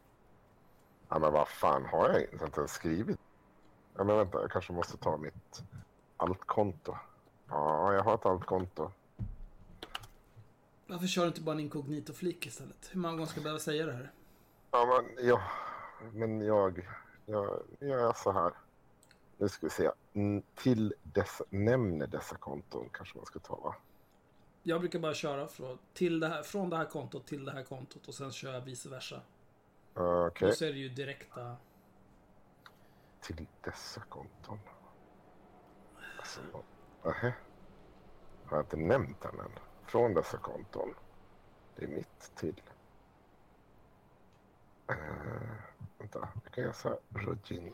[1.09, 3.19] Ja, men vad fan har jag inte ens skrivit?
[3.97, 5.63] Ja, men vänta, jag kanske måste ta mitt
[6.21, 6.97] altkonto.
[7.47, 8.91] Ja, jag har ett altkonto.
[10.87, 12.89] Varför kör du inte bara en inkognito-flik istället?
[12.91, 14.11] Hur många gånger ska jag behöva säga det här?
[14.71, 15.41] Ja, men, ja,
[16.13, 16.87] men jag,
[17.25, 18.53] jag, jag är så här.
[19.37, 19.91] Nu ska vi se.
[20.55, 23.75] Till dessa, nämner dessa konton kanske man ska ta va?
[24.63, 27.63] Jag brukar bara köra från, till det här, från det här kontot till det här
[27.63, 29.21] kontot och sen kör jag vice versa.
[29.93, 31.55] Okej, Och så är det ju direkta...
[33.21, 34.59] till dessa konton.
[36.21, 36.41] Alltså,
[37.03, 37.33] nähä.
[38.45, 39.51] Har jag inte nämnt den än?
[39.85, 40.93] Från dessa konton.
[41.75, 42.61] Det är mitt till.
[44.91, 44.97] Uh,
[45.97, 46.97] vänta, jag kan så här.
[47.09, 47.73] Rojin.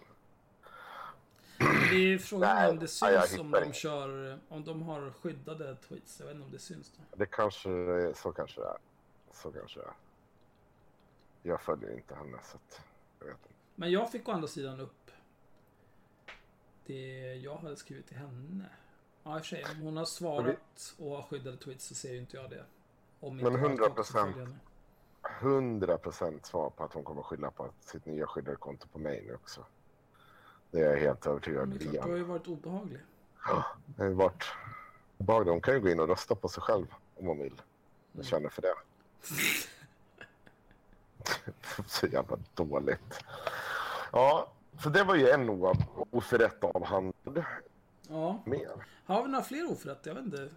[1.58, 2.90] Det är frågan Nej, om det jag
[3.30, 3.76] syns om hittar de inget.
[3.76, 4.40] kör...
[4.50, 6.20] Om de har skyddade tweets.
[6.20, 7.18] Jag vet inte om det syns då.
[7.18, 7.70] Det kanske
[8.16, 8.78] så kanske det är.
[9.32, 9.94] Så kanske det är.
[11.42, 12.82] Jag följer inte henne så att
[13.20, 13.54] jag vet inte.
[13.76, 15.07] Men jag fick å andra sidan upp
[16.88, 18.66] det jag hade skrivit till henne.
[19.24, 19.66] Ja, i och för sig.
[19.72, 22.66] Om hon har svarat och har skyddade tweets så ser ju inte jag det.
[23.20, 24.04] Om Men inte jag har ett konto 100%.
[24.04, 24.60] som följer henne.
[25.40, 29.34] 100% svar på att hon kommer skylla på sitt nya skyddade konto på mig nu
[29.36, 29.66] också.
[30.72, 31.78] Det är jag helt övertygad om.
[31.78, 33.00] du har ju varit obehaglig.
[33.86, 34.44] Det har ju varit
[35.18, 35.52] obehagligt.
[35.52, 37.62] Hon kan ju gå in och rösta på sig själv om hon vill.
[38.12, 38.74] Jag känner för det.
[41.88, 43.24] så jävla dåligt.
[44.12, 45.50] Ja, så det var ju en
[46.12, 47.44] oförrätt avhandlad.
[48.08, 48.42] Ja.
[48.46, 48.86] Mer.
[49.06, 50.10] Har vi några fler oförrätter?
[50.10, 50.50] Jag vet inte.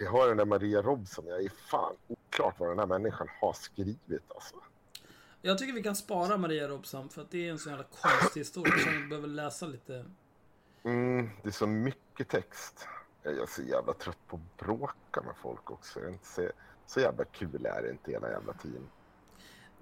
[0.00, 1.26] Vi har den där Maria Robson.
[1.26, 4.54] Jag är fan oklart vad den här människan har skrivit alltså.
[5.42, 8.40] Jag tycker vi kan spara Maria Robson för att det är en sån jävla konstig
[8.40, 8.72] historia.
[8.78, 10.04] Så vi behöver läsa lite.
[10.82, 12.86] Mm, det är så mycket text.
[13.22, 16.00] Jag är så jävla trött på att bråka med folk också.
[16.00, 16.48] Det är inte så,
[16.86, 18.88] så jävla kul är det inte hela jävla tiden.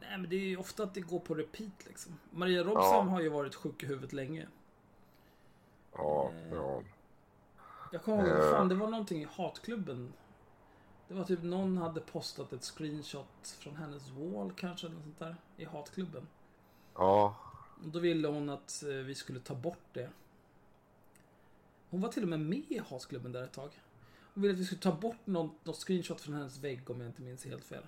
[0.00, 2.18] Nej men det är ju ofta att det går på repeat liksom.
[2.30, 3.00] Maria Robson Ja.
[3.02, 4.46] har ju varit sjuk i huvudet länge.
[5.92, 6.52] Ja, Eh.
[6.52, 6.82] ja.
[7.92, 8.50] Jag kommer ihåg, Eh.
[8.50, 10.12] fan det var någonting i hatklubben.
[11.08, 15.36] Det var typ någon hade postat ett screenshot från hennes wall kanske, eller sånt där.
[15.56, 16.28] I hatklubben.
[16.94, 17.36] Ja,
[17.82, 20.10] Och då ville hon att eh, vi skulle ta bort det.
[21.90, 23.80] Hon var till och med med i hatklubben där ett tag.
[24.34, 27.08] Hon ville att vi skulle ta bort något, något screenshot från hennes vägg om jag
[27.10, 27.82] inte minns helt fel.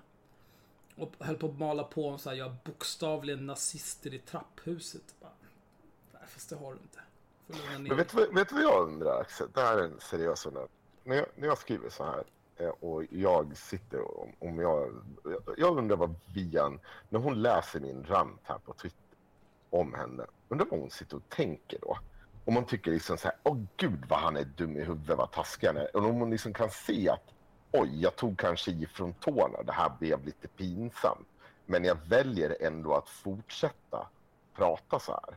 [0.98, 5.14] Och höll på att mala på om så här, jag bokstavligen nazister i trapphuset.
[5.20, 5.30] Bara,
[6.12, 7.00] Nej, fast det har du inte.
[7.78, 9.48] Men vet du, vet du vad jag undrar Axel?
[9.54, 10.68] Det här är en seriös undran.
[11.04, 12.24] När jag, när jag skriver så här
[12.56, 14.94] eh, och jag sitter och om, om jag...
[15.56, 18.98] Jag undrar vad Vian, när hon läser min rant här på Twitter
[19.70, 21.98] om henne, undrar vad hon sitter och tänker då?
[22.44, 25.32] Om man tycker liksom så här, åh gud vad han är dum i huvudet, vad
[25.32, 25.96] taskig han är.
[25.96, 27.34] Och om hon liksom kan se att,
[27.72, 31.28] oj, jag tog kanske ifrån tårna, det här blev lite pinsamt.
[31.66, 34.08] Men jag väljer ändå att fortsätta
[34.54, 35.36] prata så här.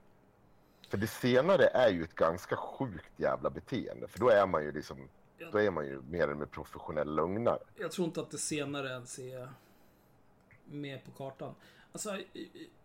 [0.90, 4.08] För det senare är ju ett ganska sjukt jävla beteende.
[4.08, 5.10] För då är man ju liksom,
[5.52, 7.60] då är man ju mer eller mindre professionell lögnare.
[7.76, 9.50] Jag tror inte att det senare ens är
[10.66, 11.56] med på kartan.
[11.92, 12.18] Alltså,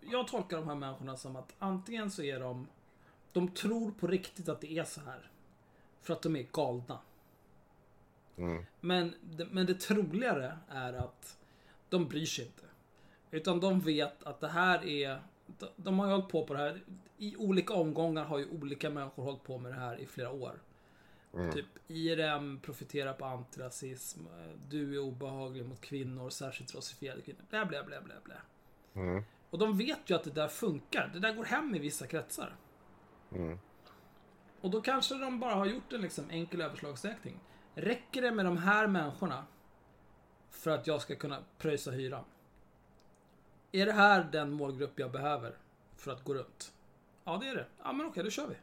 [0.00, 2.66] jag tolkar de här människorna som att antingen så är de...
[3.32, 5.30] De tror på riktigt att det är så här.
[6.02, 6.98] För att de är galna.
[8.80, 11.38] Men, det- men det troligare är att
[11.88, 12.62] de bryr sig inte.
[13.30, 15.20] Utan de vet att det här är...
[15.76, 16.80] de- har ju hållit på på det här.
[17.18, 20.60] I olika omgångar har ju olika människor hållit på med det här i flera år.
[21.52, 24.20] Typ IRM profiterar på antirasism.
[24.68, 27.40] Du är obehaglig mot kvinnor, särskilt rasifierade kvinnor.
[27.50, 28.34] Bla, bla, bla, bla, bla.
[29.50, 31.10] Och de vet ju att det där funkar.
[31.14, 32.56] Det där går hem i vissa kretsar.
[34.60, 37.40] Och då kanske de bara har gjort en liksom enkel överslagsräkning.
[37.78, 39.46] Räcker det med de här människorna
[40.50, 42.24] för att jag ska kunna pröjsa hyran?
[43.72, 45.58] Är det här den målgrupp jag behöver
[45.96, 46.72] för att gå runt?
[47.24, 47.66] Ja, det är det.
[47.82, 48.56] Ja, men okej, då kör vi.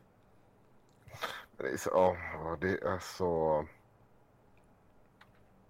[1.57, 3.59] Det är så, ja, det är så...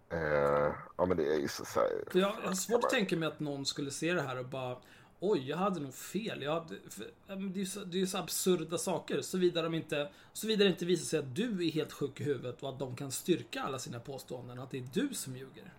[0.09, 1.65] Eh, ja, men det är ju så...
[1.65, 4.21] så här, För jag jag har svårt att tänka mig att någon skulle se det
[4.21, 4.77] här och bara
[5.25, 6.41] Oj, jag hade nog fel.
[6.41, 9.21] Jag hade, för, det är ju så, det är så absurda saker.
[9.21, 12.63] Såvida, de inte, såvida det inte visar sig att du är helt sjuk i huvudet
[12.63, 14.59] och att de kan styrka alla sina påståenden.
[14.59, 15.73] Att det är du som ljuger.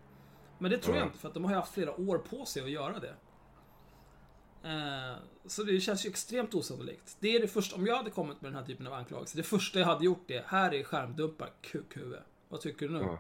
[0.59, 2.62] Men det tror jag inte, för att de har ju haft flera år på sig
[2.62, 3.14] att göra det.
[4.68, 5.16] Eh,
[5.47, 7.16] så det känns ju extremt osannolikt.
[7.20, 9.42] Det är det första, om jag hade kommit med den här typen av anklagelser, det
[9.42, 12.20] första jag hade gjort det, här är skärmdumpar, kukhuvud.
[12.49, 13.18] Vad tycker du nu?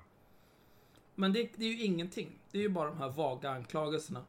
[1.14, 2.38] Men det, det är ju ingenting.
[2.50, 4.24] Det är ju bara de här vaga anklagelserna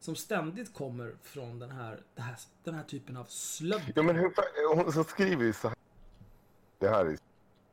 [0.00, 3.92] som ständigt kommer från den här, här, den här typen av slödder.
[3.96, 4.32] Ja, men hur,
[4.74, 5.76] hon så skriver ju så här.
[6.78, 7.18] Det här är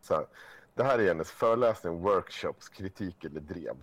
[0.02, 0.26] så här.
[0.74, 3.76] Det här är hennes föreläsning, workshops, kritik eller drev.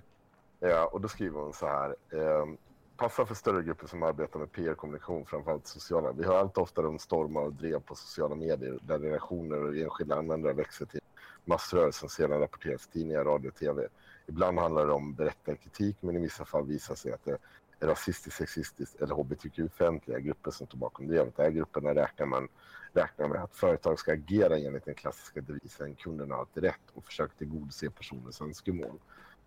[0.61, 1.97] Ja, och då skriver hon så här.
[2.12, 2.57] ehm,
[2.97, 6.12] Passar för större grupper som arbetar med PR-kommunikation, framförallt sociala.
[6.12, 10.16] Vi hör allt oftare om stormar och drev på sociala medier där relationer och enskilda
[10.16, 11.01] användare växer till
[11.45, 13.88] massrörelsen som sedan rapporteras i tidningar, radio och tv.
[14.26, 17.38] Ibland handlar det om berättarkritik, men i vissa fall visar sig att det
[17.87, 21.37] rasistiskt, sexistiskt eller hbtq-fientliga grupper som står bakom drevet.
[21.37, 22.49] De här grupperna räknar man
[22.95, 27.05] räknar med att företag ska agera enligt den klassiska devisen kunden har alltid rätt och
[27.05, 28.99] försöka tillgodose personens önskemål.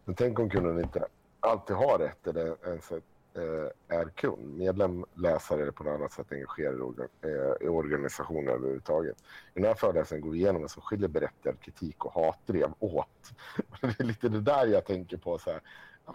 [0.05, 1.07] Men tänk om kunden inte
[1.39, 6.31] alltid har rätt eller ens eh, är kund, medlem, läsare eller på något annat sätt
[6.31, 9.17] engagerad eh, i organisationen överhuvudtaget.
[9.53, 13.31] I den här föreläsningen går vi igenom vad som skiljer berättigad kritik och hatdrev åt.
[13.81, 15.38] Det är lite det där jag tänker på.
[15.38, 15.61] Så här,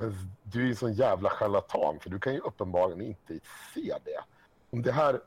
[0.00, 3.40] men du är ju en sån jävla charlatan för du kan ju uppenbarligen inte
[3.74, 4.24] se det.
[4.70, 5.20] Om det här,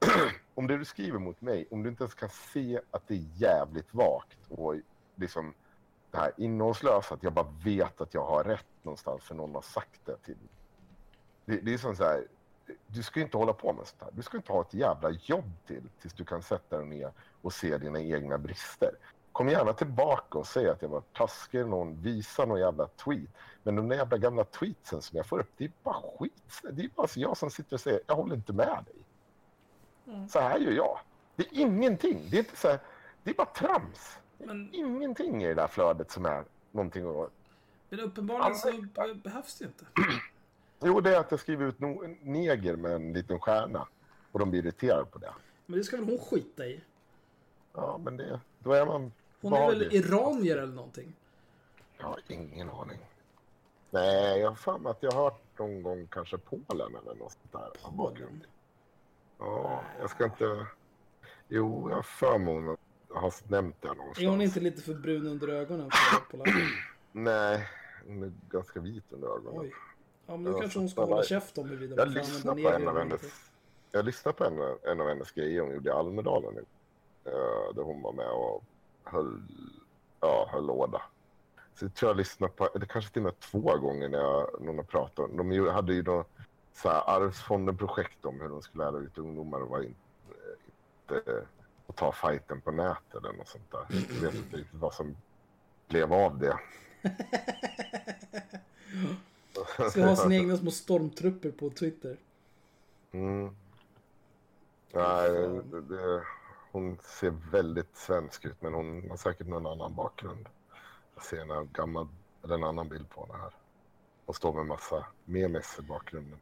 [0.54, 3.24] om det du skriver mot mig, om du inte ens kan se att det är
[3.34, 4.74] jävligt vagt och
[5.14, 5.54] liksom
[6.10, 9.62] det här innehållslösa, att jag bara vet att jag har rätt någonstans för någon har
[9.62, 10.50] sagt det till mig.
[11.44, 12.26] Det, det är som så här,
[12.86, 14.10] du ska ju inte hålla på med sånt här.
[14.12, 17.12] Du ska inte ha ett jävla jobb till tills du kan sätta dig ner
[17.42, 18.90] och se dina egna brister.
[19.32, 23.30] Kom gärna tillbaka och säg att jag var taskig eller någon, visa någon jävla tweet.
[23.62, 26.62] Men de där jävla gamla tweetsen som jag får upp, det är bara skit.
[26.72, 30.26] Det är bara så jag som sitter och säger, jag håller inte med dig.
[30.28, 30.98] Så här gör jag.
[31.36, 32.26] Det är ingenting.
[32.30, 32.78] Det är inte så här,
[33.22, 34.18] det är bara trams.
[34.38, 37.30] Det är Men- ingenting i det där flödet som är någonting att...
[37.88, 39.84] Men uppenbarligen så be- behövs det inte.
[40.84, 41.76] Jo, det är att jag skriver ut
[42.22, 43.88] neger med en liten stjärna.
[44.32, 45.32] Och de blir irriterade på det.
[45.66, 46.80] Men det ska väl hon skita i?
[47.74, 49.12] Ja, men det, då är man
[49.42, 51.14] Hon är väl iranier eller någonting?
[51.98, 52.98] Jag har ingen aning.
[53.90, 57.32] Nej, jag har för mig att jag har hört någon gång kanske Polen eller något
[57.32, 57.70] sånt där.
[57.84, 58.44] på bakgrund.
[59.38, 60.66] Ja, jag ska inte...
[61.48, 62.76] Jo, jag har för mig
[63.14, 64.18] har nämnt det någonstans.
[64.18, 65.90] Är hon inte lite för brun under ögonen
[66.30, 66.48] polack?
[67.12, 67.68] Nej,
[68.06, 69.60] hon är ganska vit under ögonen.
[69.60, 69.72] Oj.
[70.26, 73.14] Ja, men då kanske hon ska hålla käft om huruvida man på använda av eller
[73.14, 73.26] inte.
[73.90, 76.64] jag lyssnade på en, en av hennes grejer hon gjorde i Almedalen nu.
[77.24, 78.64] Eh, där hon var med och
[79.04, 79.42] höll,
[80.20, 81.02] ja, höll låda.
[81.74, 84.60] Så jag tror jag lyssnade på, eller kanske till och med två gånger när jag,
[84.60, 86.24] någon har pratat om, de hade ju då
[86.72, 89.94] så här Arvsfonden-projekt om hur de skulle lära ut ungdomar att vara in,
[91.10, 91.46] inte,
[91.86, 93.86] att ta fighten på nätet eller något sånt där.
[93.88, 95.16] Jag vet inte riktigt vad som
[95.88, 96.58] blev av det.
[99.90, 102.16] Ska ha sina egna små stormtrupper på Twitter.
[103.12, 103.56] Mm.
[104.92, 106.22] Nej, det, det,
[106.72, 110.48] hon ser väldigt svensk ut, men hon har säkert någon annan bakgrund.
[111.14, 112.08] Jag ser en gammal,
[112.44, 113.54] eller en annan bild på henne här.
[114.26, 116.38] Hon står med massa memes i bakgrunden.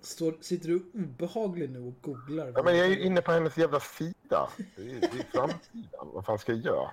[0.00, 2.52] Står, sitter du obehaglig nu och googlar?
[2.56, 4.48] Ja, men jag är ju inne på hennes jävla sida.
[4.76, 6.08] Det är, det är framsidan.
[6.12, 6.90] Vad fan ska jag göra?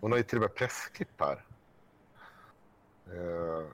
[0.00, 1.44] Hon har ju till och med pressklipp här.
[3.06, 3.66] Eh,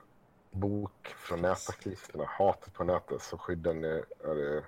[0.51, 2.25] bok från nätaktivisterna.
[2.25, 3.21] Hatet på nätet.
[3.21, 4.65] Så skydden är, är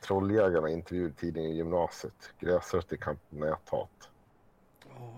[0.00, 2.30] Trolljägarna intervjuade tidningen i gymnasiet.
[2.38, 4.10] Gräsrötter i kamp näthat.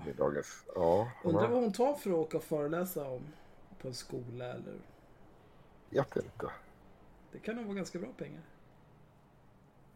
[0.08, 0.64] I dagens...
[0.74, 3.22] Ja, Undrar vad hon tar för att åka och föreläsa om
[3.78, 4.74] på en skola eller...
[5.90, 6.50] vet inte.
[7.32, 8.42] Det kan nog vara ganska bra pengar.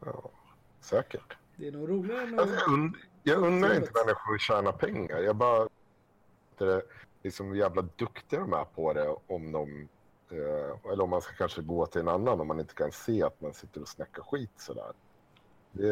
[0.05, 0.30] Ja,
[0.80, 1.37] säkert.
[1.57, 2.62] Det är nog roligare än Alltså, att...
[2.62, 5.18] jag, und jag undrar inte människor tjäna pengar.
[5.18, 5.68] Jag bara...
[6.59, 6.83] Det är
[7.22, 9.89] liksom jävla duktiga de är på det om de...
[10.33, 13.22] Eh, eller om man ska kanske gå till en annan om man inte kan se
[13.22, 14.93] att man sitter och snackar skit sådär.
[15.72, 15.87] Det.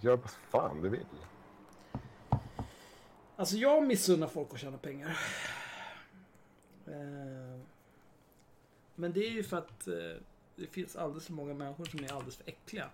[0.00, 1.06] Gör vad fan du vill.
[3.36, 5.18] Alltså jag missunnar folk att tjäna pengar.
[6.86, 7.60] Eh,
[8.94, 9.94] Men det är ju för att eh,
[10.56, 12.90] det finns alldeles för många människor som är alldeles för äckliga.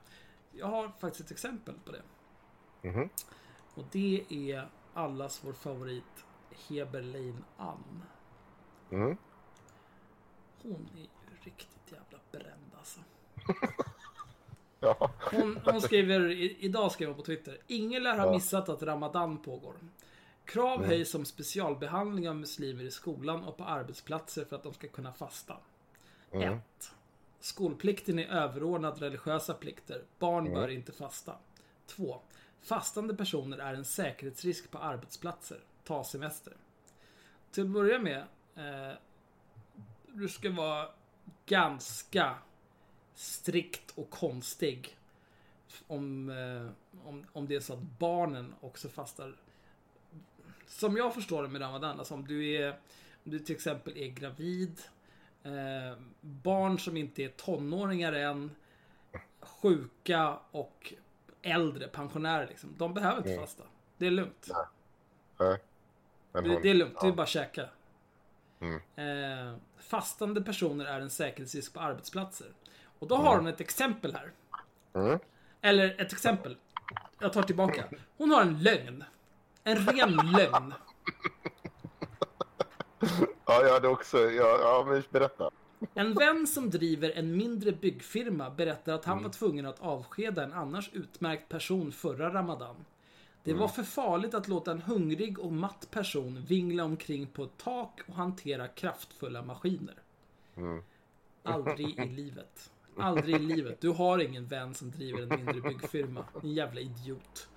[0.53, 2.03] Jag har faktiskt ett exempel på det.
[2.89, 3.09] Mhm.
[3.75, 6.25] Och det är allas vår favorit
[6.69, 8.03] Heberlein Ann.
[8.91, 9.17] Mm.
[10.69, 11.07] Hon är ju
[11.45, 13.01] riktigt jävla bränd alltså.
[14.81, 15.11] Ja.
[15.33, 17.59] Hon, hon skriver, i- idag skrev hon på Twitter.
[17.67, 19.75] Ingen lär ha missat att Ramadan pågår.
[20.45, 24.89] Krav höjs om specialbehandling av muslimer i skolan och på arbetsplatser för att de ska
[24.89, 25.57] kunna fasta.
[26.31, 26.61] 1.
[27.41, 30.03] Skolplikten är överordnad religiösa plikter.
[30.19, 31.37] Barn bör inte fasta.
[31.87, 32.21] 2.
[32.63, 35.59] Fastande personer är en säkerhetsrisk på arbetsplatser.
[35.85, 36.53] Ta semester.
[37.51, 38.25] Till att börja med.
[38.57, 38.95] Eh,
[40.15, 40.89] du ska vara
[41.47, 42.35] ganska
[43.15, 44.99] strikt och konstig.
[45.87, 49.37] Om, eh, om, om det är så att barnen också fastar.
[50.67, 52.79] Som jag förstår det med Ramadan, alltså om du är
[53.25, 54.81] om du till exempel är gravid,
[55.43, 58.51] eh, barn som inte är tonåringar än,
[59.41, 60.95] sjuka och
[61.43, 62.75] äldre, pensionärer liksom.
[62.79, 63.65] De behöver inte fasta.
[63.99, 64.51] Det är lugnt.
[65.39, 65.59] Nej.
[66.33, 67.15] Men Det, hon, det är lugnt, det är ja.
[67.15, 67.69] bara att käka.
[68.61, 68.81] Mm.
[68.97, 72.49] Eh, fastande personer är en säkerhetsrisk på arbetsplatser.
[72.99, 74.33] Och då har hon ett exempel här.
[74.95, 75.19] Mm.
[75.61, 76.57] Eller ett exempel.
[77.21, 77.85] Jag tar tillbaka.
[78.17, 79.05] Hon har en lögn.
[79.65, 80.75] En ren lögn.
[83.47, 84.19] Ja, jag hade också...
[84.19, 85.51] Ja, ja men berätta.
[85.95, 90.53] En vän som driver en mindre byggfirma berättar att han var tvungen att avskeda en
[90.53, 92.77] annars utmärkt person förra Ramadan.
[93.45, 97.57] Det var för farligt att låta en hungrig och matt person vingla omkring på ett
[97.57, 99.95] tak och hantera kraftfulla maskiner.
[101.43, 102.71] Aldrig i livet.
[102.99, 103.81] Aldrig i livet.
[103.81, 106.25] Du har ingen vän som driver en mindre byggfirma.
[106.43, 107.49] En jävla idiot.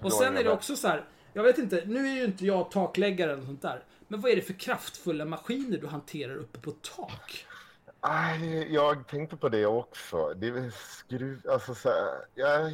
[0.00, 1.04] Och sen är det också så här.
[1.32, 3.84] Jag vet inte, nu är ju inte jag takläggare eller sånt där.
[4.08, 7.46] Men vad är det för kraftfulla maskiner du hanterar uppe på tak?
[8.00, 10.34] Aj, jag tänkte på det också.
[10.34, 11.42] Det är skruv...
[11.50, 12.68] Alltså så här, ja,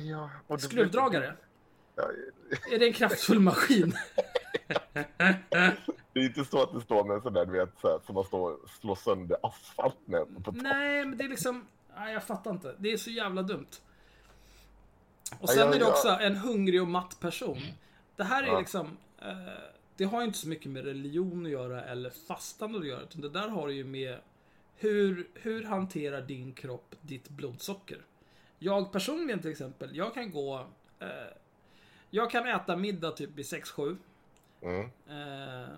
[0.49, 0.59] ja.
[0.59, 1.37] Skruvdragare?
[2.73, 3.95] Är det en kraftfull maskin?
[6.13, 8.01] Det är inte så att det står med en sån där, du vet, så här,
[8.07, 10.45] som man står och slår sönder asfalt med.
[10.45, 11.67] På Nej, men det är liksom...
[11.97, 12.75] Nej, jag fattar inte.
[12.79, 13.71] Det är så jävla dumt.
[15.39, 17.59] Och sen är det också en hungrig och matt person.
[18.17, 18.97] Det här är liksom...
[19.23, 19.35] Eh,
[19.97, 23.03] det har ju inte så mycket med religion att göra eller fastande att göra.
[23.03, 24.19] Utan det där har ju med
[24.77, 27.99] hur, hur hanterar din kropp ditt blodsocker?
[28.59, 30.67] Jag personligen till exempel, jag kan gå...
[30.99, 31.09] Eh,
[32.15, 33.97] jag kan äta middag typ vid 6-7.
[34.63, 34.91] Mm.
[35.09, 35.69] Eh,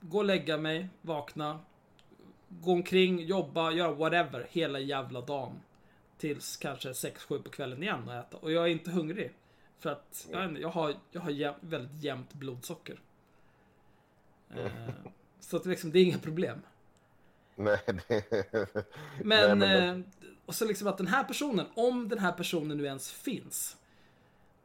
[0.00, 1.60] gå och lägga mig, vakna,
[2.48, 5.60] gå omkring, jobba, göra whatever hela jävla dagen.
[6.18, 8.36] Tills kanske 6-7 på kvällen igen och äta.
[8.36, 9.32] Och jag är inte hungrig.
[9.78, 13.00] För att jag, jag har, jag har jäm, väldigt jämnt blodsocker.
[14.56, 14.70] Eh,
[15.40, 16.62] så att liksom, det är inga problem.
[17.54, 18.86] Nej, det...
[19.24, 20.06] Men, men eh,
[20.46, 23.76] och så liksom att den här personen, om den här personen nu ens finns.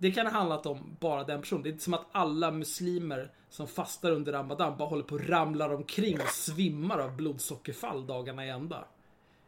[0.01, 1.63] Det kan ha handlat om bara den personen.
[1.63, 5.29] Det är inte som att alla muslimer som fastar under Ramadan bara håller på och
[5.29, 8.85] ramlar omkring och svimmar av blodsockerfall dagarna i ända.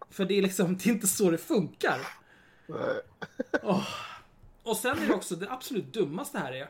[0.10, 2.00] För det är liksom, det är inte så det funkar.
[3.64, 3.88] Åh.
[4.64, 6.70] Och sen är det också, det absolut dummaste här är.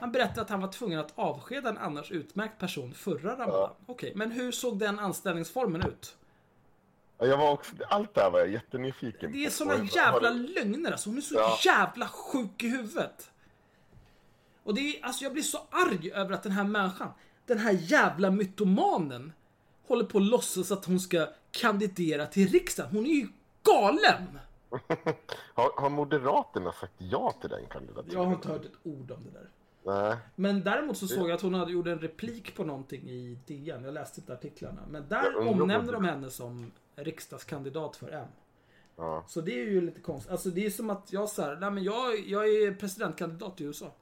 [0.00, 3.70] Han berättade att han var tvungen att avskeda en annars utmärkt person förra Ramadan.
[3.86, 6.16] Okej, men hur såg den anställningsformen ut?
[7.20, 7.72] Ja, Jag var också...
[7.88, 9.50] Allt det här var jag jättenyfiken Det är på.
[9.52, 11.08] såna jävla lögner alltså.
[11.10, 11.58] Hon är så Ja.
[11.64, 13.30] jävla sjuk i huvudet.
[14.64, 17.08] Och det är, alltså jag blir så arg över att den här människan,
[17.46, 19.32] den här jävla mytomanen,
[19.88, 22.90] håller på att låtsas att hon ska kandidera till riksdagen.
[22.96, 23.28] Hon är ju
[23.62, 24.38] galen!
[25.54, 28.12] Har, har Moderaterna sagt ja till den kandidaturen?
[28.18, 29.48] Jag har inte hört ett ord om det där.
[29.84, 30.16] Nej.
[30.36, 33.84] Men däremot så såg jag att hon hade gjort en replik på någonting i DN.
[33.84, 34.80] Jag läste inte artiklarna.
[34.90, 36.72] Men där vad de henne som
[37.04, 38.28] riksdagskandidat för M.
[38.96, 39.24] Ja.
[39.26, 40.32] Så det är ju lite konstigt.
[40.32, 43.64] Alltså det är som att jag så här, nej men jag, jag är presidentkandidat i
[43.64, 43.92] USA.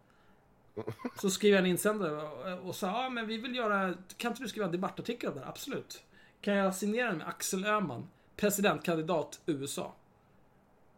[1.20, 4.48] Så skriver jag en insändare och, sa, ja men vi vill göra, kan inte du
[4.48, 5.48] skriva en debattartikel om det här?
[5.48, 6.04] Absolut.
[6.40, 9.94] Kan jag signera den med Axel Öhman, presidentkandidat USA?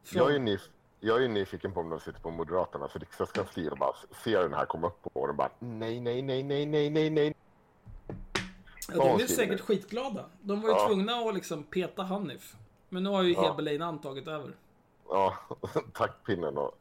[0.04, 0.60] Från, Jag är, nyf
[1.00, 3.94] jag är nyfiken på om de sitter på Moderaternas riksdagskansli och bara
[4.24, 7.10] ser den här komma upp på och de bara nej, nej, nej, nej, nej, nej,
[7.10, 7.34] nej.
[8.96, 10.24] Ja, de är säkert skitglada.
[10.40, 10.86] De var ju Ja.
[10.88, 12.56] tvungna att liksom peta Hanif.
[12.88, 14.56] Men nu har ju Heberlein tagit över.
[15.08, 15.34] Ja,
[15.92, 16.78] taktpinnen och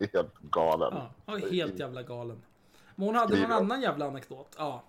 [0.12, 0.94] helt galen.
[1.26, 2.42] Ja, helt jävla galen.
[2.94, 4.54] Men hon hade någon annan jävla anekdot.
[4.58, 4.82] Ja.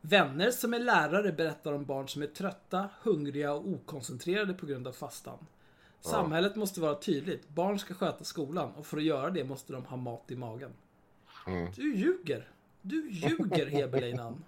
[0.00, 4.88] Vänner som är lärare berättar om barn som är trötta, hungriga och okoncentrerade på grund
[4.88, 5.38] av fastan.
[6.00, 7.48] Samhället måste vara tydligt.
[7.48, 10.72] Barn ska sköta skolan och för att göra det måste de ha mat i magen.
[11.76, 12.48] Du ljuger.
[12.82, 14.44] Du ljuger, Heberleinan.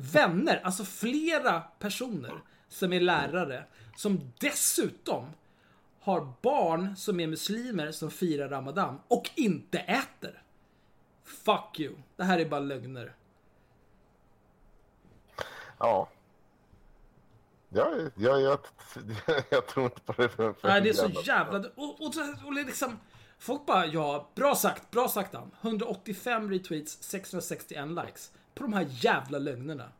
[0.00, 3.64] Vänner, alltså flera personer som är lärare,
[3.96, 5.26] som dessutom
[6.00, 10.42] har barn som är muslimer som firar Ramadan och inte äter.
[11.24, 11.94] Fuck you.
[12.16, 13.14] Det här är bara lögner.
[15.78, 16.08] Ja.
[17.68, 18.58] Ja, jag, jag,
[19.50, 20.28] jag tror inte på det.
[20.28, 21.68] För, Nej, det är så jävla-.
[21.74, 22.14] Och, och,
[22.44, 22.98] och liksom...
[23.38, 25.50] Folk bara, ja, bra sagt, bra sagt han.
[25.60, 28.32] 185 retweets, 661 likes.
[28.60, 29.92] På de här jävla lögnerna.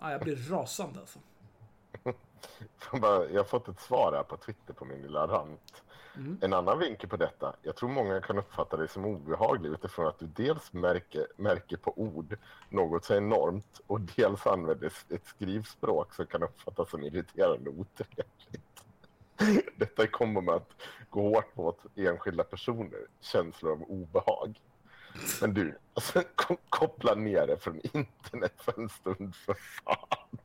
[0.00, 1.18] Ja, jag blir rasande alltså.
[3.32, 5.82] Jag har fått ett svar här på Twitter på min lilla rant.
[6.40, 7.56] En annan vinkel på detta.
[7.62, 11.92] Jag tror många kan uppfatta det som obehaglig utifrån att du dels märker, märker på
[11.96, 12.36] ord
[12.68, 18.84] något så enormt och dels använder ett skrivspråk som kan uppfattas som irriterande och otrevligt.
[19.76, 20.70] Detta kombo med att
[21.10, 24.60] gå hårt mot enskilda personer, känslor av obehag.
[25.40, 26.22] Men du, alltså,
[26.68, 30.38] koppla ner det från internet för en stund för fan.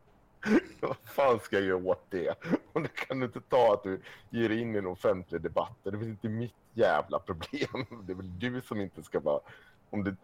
[0.79, 2.35] Vad fan ska jag göra åt det?
[2.73, 5.77] Och det kan du inte ta att du ger dig in i en offentlig debatt.
[5.83, 7.85] Det är väl inte mitt jävla problem.
[8.03, 9.41] Det är väl du som inte ska vara...
[9.89, 10.15] Om det,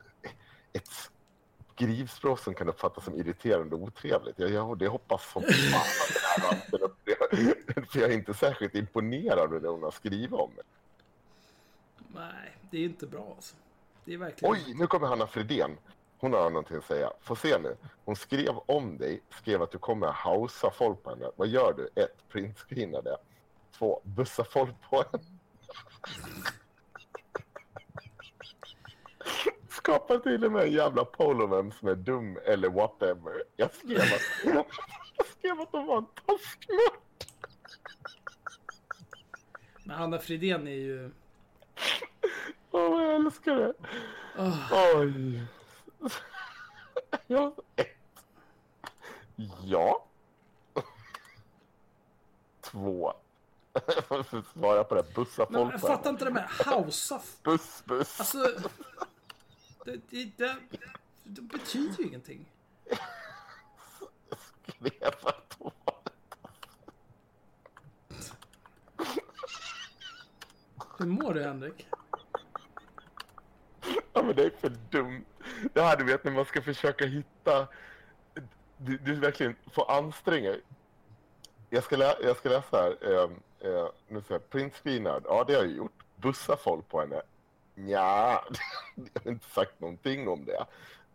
[0.74, 0.90] ett
[1.74, 4.40] skrivspråk som kan uppfattas som irriterande och otrevligt.
[4.40, 5.82] Ja, ja, det hoppas som fan
[6.50, 7.86] att den här.
[7.86, 10.52] För jag är inte särskilt imponerad av det hon har skrivit om.
[12.16, 13.56] Nej, det är inte bra alltså.
[14.08, 14.54] Det är verkligen...
[14.54, 15.78] Oj, nu kommer Hanna Fredén.
[16.18, 17.12] Hon har någonting att säga.
[17.22, 17.78] Få se nu.
[18.06, 21.32] Hon skrev om dig, skrev att du kommer hausa folk på henne.
[21.36, 22.02] Vad gör du?
[22.02, 23.18] Ett, Printscreena det.
[23.78, 25.24] Två, bussa folk på henne.
[29.70, 33.44] Skapar till och med en jävla poll om vem som är dum eller whatever.
[33.56, 34.56] Jag skrev att,
[35.18, 37.28] jag skrev att de var en taskmört.
[39.84, 41.12] Men Hanna Fridén är ju...
[42.78, 43.74] Åh, jag älskar det.
[44.96, 45.46] Oj.
[47.28, 47.54] Ja.
[47.76, 47.88] Ett.
[49.64, 50.06] Ja.
[52.62, 53.14] Två.
[54.54, 55.14] Svara på det.
[55.16, 57.22] Bussa Men folk jag på fattar inte det med hausa.
[57.44, 58.20] Buss, buss.
[58.20, 58.38] Alltså...
[59.86, 60.56] Det, det, det,
[61.24, 62.46] det betyder ju ingenting.
[64.66, 64.92] Hon
[65.22, 65.72] var-
[71.00, 71.88] Hur mår du Henrik?
[74.18, 75.26] Ja, men det är för dumt.
[75.74, 77.68] Det här du vet när man ska försöka hitta...
[78.78, 80.62] Du, du verkligen får anstränga dig.
[81.70, 82.98] Jag ska, lä- jag ska läsa här.
[83.02, 83.30] Eh,
[83.72, 85.24] eh, nu ska jag, Prince screenad.
[85.26, 86.04] Ja, det har jag gjort.
[86.16, 87.22] Bussa folk på henne.
[87.76, 88.44] Ja,
[88.96, 90.66] jag har inte sagt någonting om det.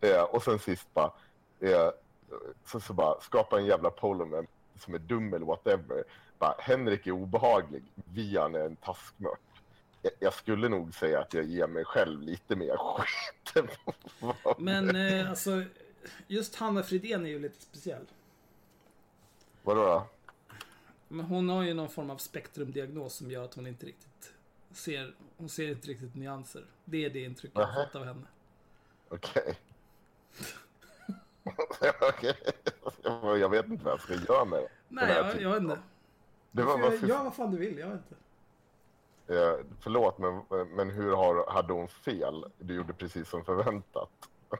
[0.09, 1.11] Eh, och sen sist bara...
[1.59, 1.89] Eh,
[2.65, 4.45] så, så bara skapa en jävla poll
[4.79, 6.03] som är dum eller whatever.
[6.39, 7.83] Bara, Henrik är obehaglig.
[7.95, 9.39] Vian är en taskmört.
[10.03, 13.69] Jag, jag skulle nog säga att jag ger mig själv lite mer skit.
[14.57, 15.63] Men eh, alltså...
[16.27, 18.05] Just Hanna Fridén är ju lite speciell.
[19.63, 20.07] Vadå då?
[21.07, 24.33] Men hon har ju någon form av spektrumdiagnos som gör att hon inte riktigt
[24.71, 25.15] ser...
[25.37, 26.65] Hon ser inte riktigt nyanser.
[26.85, 28.27] Det är det intrycket jag fått av henne.
[29.09, 29.59] Okej.
[32.01, 32.35] Okej.
[33.39, 35.79] Jag vet inte vad jag ska göra med den Nej, jag, jag vet inte.
[36.51, 38.15] Det var, varför, Gör vad fan du vill, jag vet inte.
[39.27, 40.41] Eh, förlåt, men,
[40.75, 42.45] men hur har, hade hon fel?
[42.59, 44.09] Du gjorde precis som förväntat.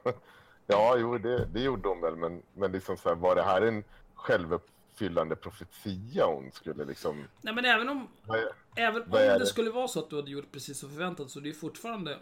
[0.66, 3.62] ja, jo, det, det gjorde hon väl, men, men liksom så här, var det här
[3.62, 3.84] en
[4.14, 7.24] självuppfyllande profetia hon skulle liksom...
[7.42, 8.08] Nej men även om...
[8.26, 8.38] Vad
[8.76, 9.46] Även om vad det det?
[9.46, 12.18] skulle vara så att du hade gjort precis som förväntat så det är fortfarande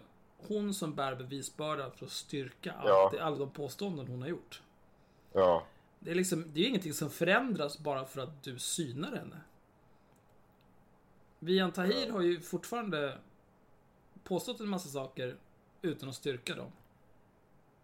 [0.48, 3.12] hon som bär bevisbördan för att styrka Ja.
[3.20, 4.62] alla de påståenden hon har gjort.
[5.32, 5.66] Ja,
[5.98, 9.36] Det är liksom, det är ingenting som förändras bara för att du synar henne.
[11.44, 13.18] Vian Tahir har ju fortfarande
[14.24, 15.36] påstått en massa saker
[15.82, 16.72] utan att styrka dem.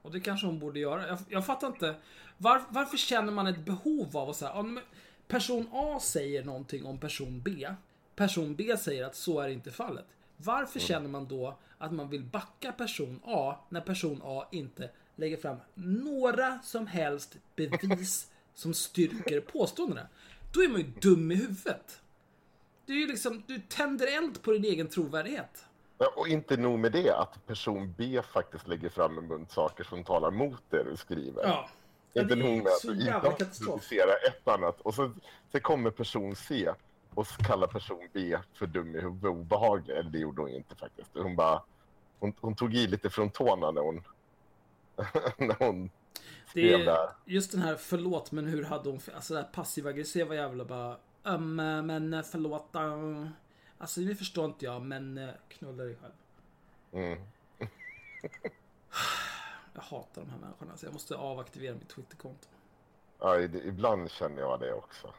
[0.02, 1.09] Och det kanske hon borde göra.
[1.09, 1.97] Jag, jag fattar inte.
[2.36, 4.80] Var, varför känner man ett behov av att säga,
[5.28, 7.68] person A säger någonting om person B.
[8.14, 10.06] Person B säger att så är inte fallet.
[10.36, 15.36] Varför känner man då att man vill backa person A när person A inte lägger
[15.36, 20.09] fram några som helst bevis som styrker påståendena?
[20.55, 22.01] Då är man ju dum i huvudet.
[22.89, 25.66] Du är ju liksom, du tänder eld på din egen trovärdighet.
[26.16, 30.05] Och inte nog med det, att person B faktiskt lägger fram en bunt saker som
[30.05, 31.43] talar mot det du skriver.
[31.44, 31.69] Ja.
[32.15, 33.44] Inte det är nog med att jävla inte
[34.28, 35.12] ett annat och så,
[35.52, 36.70] så kommer person C
[37.15, 39.97] och kallar person B för dum i huvudet och obehaglig.
[39.97, 41.10] Eller det gjorde hon inte faktiskt.
[41.15, 41.62] Hon bara...
[42.19, 44.02] Hon, hon tog i lite från tårna när hon...
[45.36, 45.90] när hon
[46.55, 47.09] Det är där.
[47.24, 49.01] just den här förlåt men hur hade hon...
[49.15, 50.97] Alltså det här passiv aggressiva jävla bara...
[51.34, 52.68] Um, men förlåt.
[52.76, 53.28] Uh,
[53.78, 56.12] alltså det förstår inte jag men uh, knulla dig själv.
[56.92, 57.18] Mm.
[59.74, 62.48] Jag hatar de här människorna så jag måste avaktivera mitt Twitterkonto.
[63.18, 65.14] Ja, ibland känner jag det också.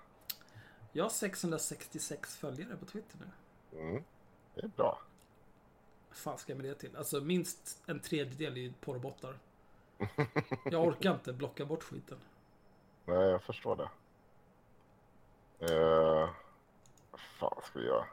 [0.91, 3.79] Jag har 666 följare på Twitter nu.
[3.79, 4.03] Mm.
[4.55, 4.99] Det är bra.
[6.11, 6.95] Fan ska jag med det till?
[6.95, 9.39] Alltså minst en tredjedel är ju porrbottar.
[10.63, 12.17] Jag orkar inte blocka bort skiten.
[13.05, 13.89] Nej, jag förstår det.
[15.61, 16.29] Uh,
[17.11, 18.05] vad fan ska vi göra?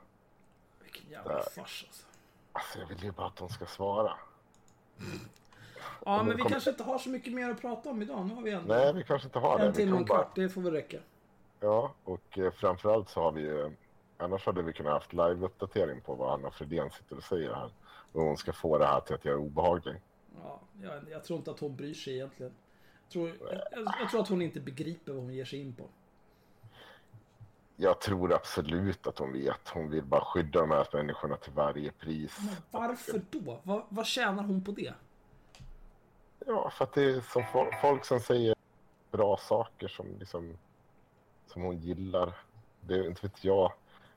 [0.82, 2.06] Vilken jävla fars alltså.
[2.52, 4.12] Alltså, jag vill ju bara att de ska svara.
[6.05, 8.27] Ja men vi kommer- kanske inte har så mycket mer att prata om idag.
[8.27, 10.35] Nu har vi ändå Nej, vi kanske inte har en timme och en bara- kvart.
[10.35, 10.98] Det får väl räcka.
[11.60, 13.77] Ja, och eh, framförallt så har vi ju...
[14.18, 17.70] Annars hade vi kunnat haft live-uppdatering på vad Anna Fredén sitter och säger här.
[18.12, 19.94] Och hon ska få det här till att jag är obehaglig.
[20.43, 22.52] Ja, jag, jag tror inte att hon bryr sig egentligen.
[23.02, 23.28] Jag tror,
[23.73, 25.89] jag, jag tror att hon inte begriper vad hon ger sig in på.
[27.77, 29.69] Jag tror absolut att hon vet.
[29.69, 32.39] Hon vill bara skydda de här människorna till varje pris.
[32.70, 33.61] Varför då?
[33.62, 34.94] Vad, vad tjänar hon på det?
[36.47, 38.55] Ja, för att det är som fol- folk som säger
[39.11, 40.59] bra saker som, liksom,
[41.47, 42.35] som hon gillar.
[42.81, 43.73] Det inte vet jag.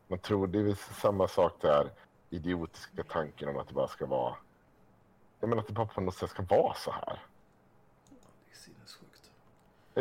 [0.07, 1.91] Man tror det är väl samma sak där
[2.29, 4.35] idiotiska tanken om att det bara ska vara...
[5.39, 7.19] Jag menar att det bara på något sätt ska vara så här.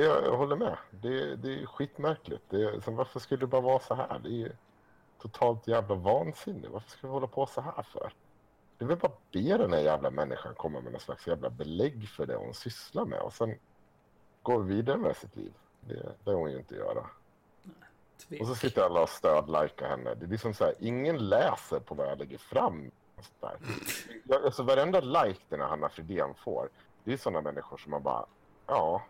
[0.00, 0.76] Jag, jag håller med.
[0.90, 2.42] Det, det är skitmärkligt.
[2.48, 4.18] Det, sen varför skulle det bara vara så här?
[4.18, 4.52] Det är
[5.18, 6.68] totalt jävla vansinne.
[6.68, 8.12] Varför ska vi hålla på så här för?
[8.78, 12.08] Det är väl bara be den här jävla människan komma med någon slags jävla belägg
[12.08, 13.58] för det hon sysslar med och sen
[14.42, 15.52] går vi vidare med sitt liv.
[15.80, 17.06] Det det hon ju inte göra.
[18.28, 18.40] Tvek.
[18.40, 20.14] Och så sitter alla och stödlikar henne.
[20.14, 22.90] Det är liksom så här, ingen läser på vad jag lägger fram.
[24.24, 26.68] Jag, alltså varenda like den här Hanna Fridén får,
[27.04, 28.26] det är sådana människor som man bara,
[28.66, 29.02] ja.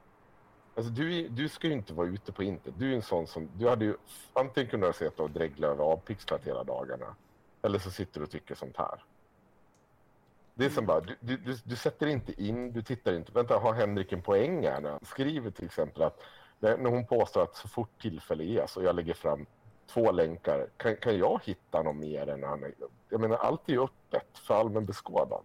[0.78, 2.78] Alltså du, du ska ju inte vara ute på internet.
[2.78, 3.94] Du är en sån som, du hade ju
[4.32, 7.14] antingen kunnat sitta och dregla över avpixlat hela dagarna.
[7.62, 9.04] Eller så sitter du och tycker sånt här.
[10.54, 13.32] Det är som bara, du, du, du, du sätter inte in, du tittar inte.
[13.32, 16.20] Vänta, har Henrik en poäng här när han skriver till exempel att
[16.58, 19.46] när, hon påstår att så fort tillfälle ges och jag lägger fram
[19.86, 22.72] två länkar, kan, kan jag hitta någon mer än han?
[23.08, 25.44] Jag menar, allt är ju öppet för allmän beskådan.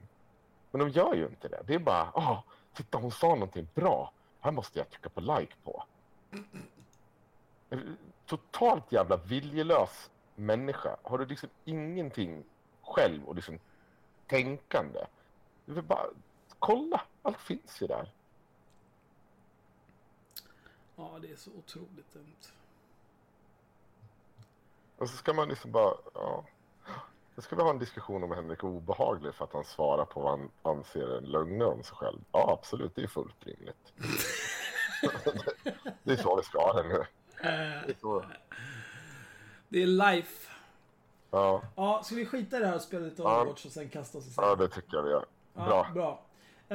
[0.71, 1.61] Men de gör ju inte det.
[1.65, 2.43] Det är bara, ah,
[2.73, 4.13] titta hon sa någonting bra.
[4.43, 5.83] Här måste jag trycka på like på.
[8.25, 10.97] Totalt jävla viljelös människa.
[11.03, 12.43] Har du liksom ingenting
[12.81, 13.59] själv och liksom
[14.27, 15.05] tänkande?
[15.65, 16.05] Du vill bara,
[16.59, 18.11] kolla, allt finns ju där.
[20.95, 22.51] Ja, det är så otroligt dumt.
[24.97, 26.45] Och så ska man liksom bara, ja.
[27.37, 30.39] Ska vi ha en diskussion om Henrik är obehaglig för att han svarar på vad
[30.39, 32.19] han anser är lögner om sig själv.
[32.31, 33.93] Ja, absolut, det är fullt rimligt.
[36.03, 37.03] det är så vi ska ha det nu.
[37.41, 37.47] Det
[37.91, 38.25] är så.
[39.69, 40.49] Det är life.
[41.31, 44.17] Ja, Ja, ska vi skita i det här och spela lite Overwatch och sen kasta
[44.17, 45.25] oss i ja, det tycker jag vi gör.
[45.53, 45.87] Ja, Bra.
[45.93, 46.21] bra.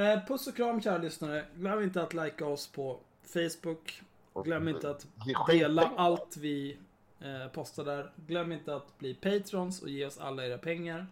[0.03, 1.45] Eh, puss och kram kära lyssnare.
[1.55, 4.03] Glöm inte att likea oss på Facebook.
[4.45, 5.07] Glöm inte att
[5.47, 6.79] dela allt vi
[7.21, 8.13] eh, postar där.
[8.27, 11.07] Glöm inte att bli patrons och ge oss alla era pengar.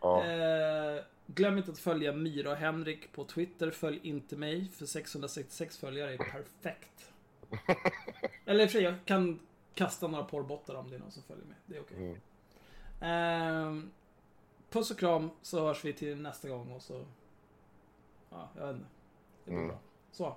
[0.00, 0.24] Ja.
[0.24, 3.70] Eh, glöm inte att följa Myra och Henrik på Twitter.
[3.70, 7.12] Följ inte mig, för 666 följare är perfekt.
[8.44, 9.40] Eller i och för sig, jag kan
[9.74, 11.56] kasta några porrbottar om det är någon som följer mig.
[11.66, 11.96] Det är okej.
[11.96, 12.18] Mm.
[13.00, 13.90] Ehm,
[14.70, 17.04] puss och kram, så hörs vi till nästa gång och så...
[18.30, 18.88] Ja, jag vet inte.
[19.44, 19.68] Det blir Mm.
[19.68, 19.78] bra.
[20.12, 20.36] Så.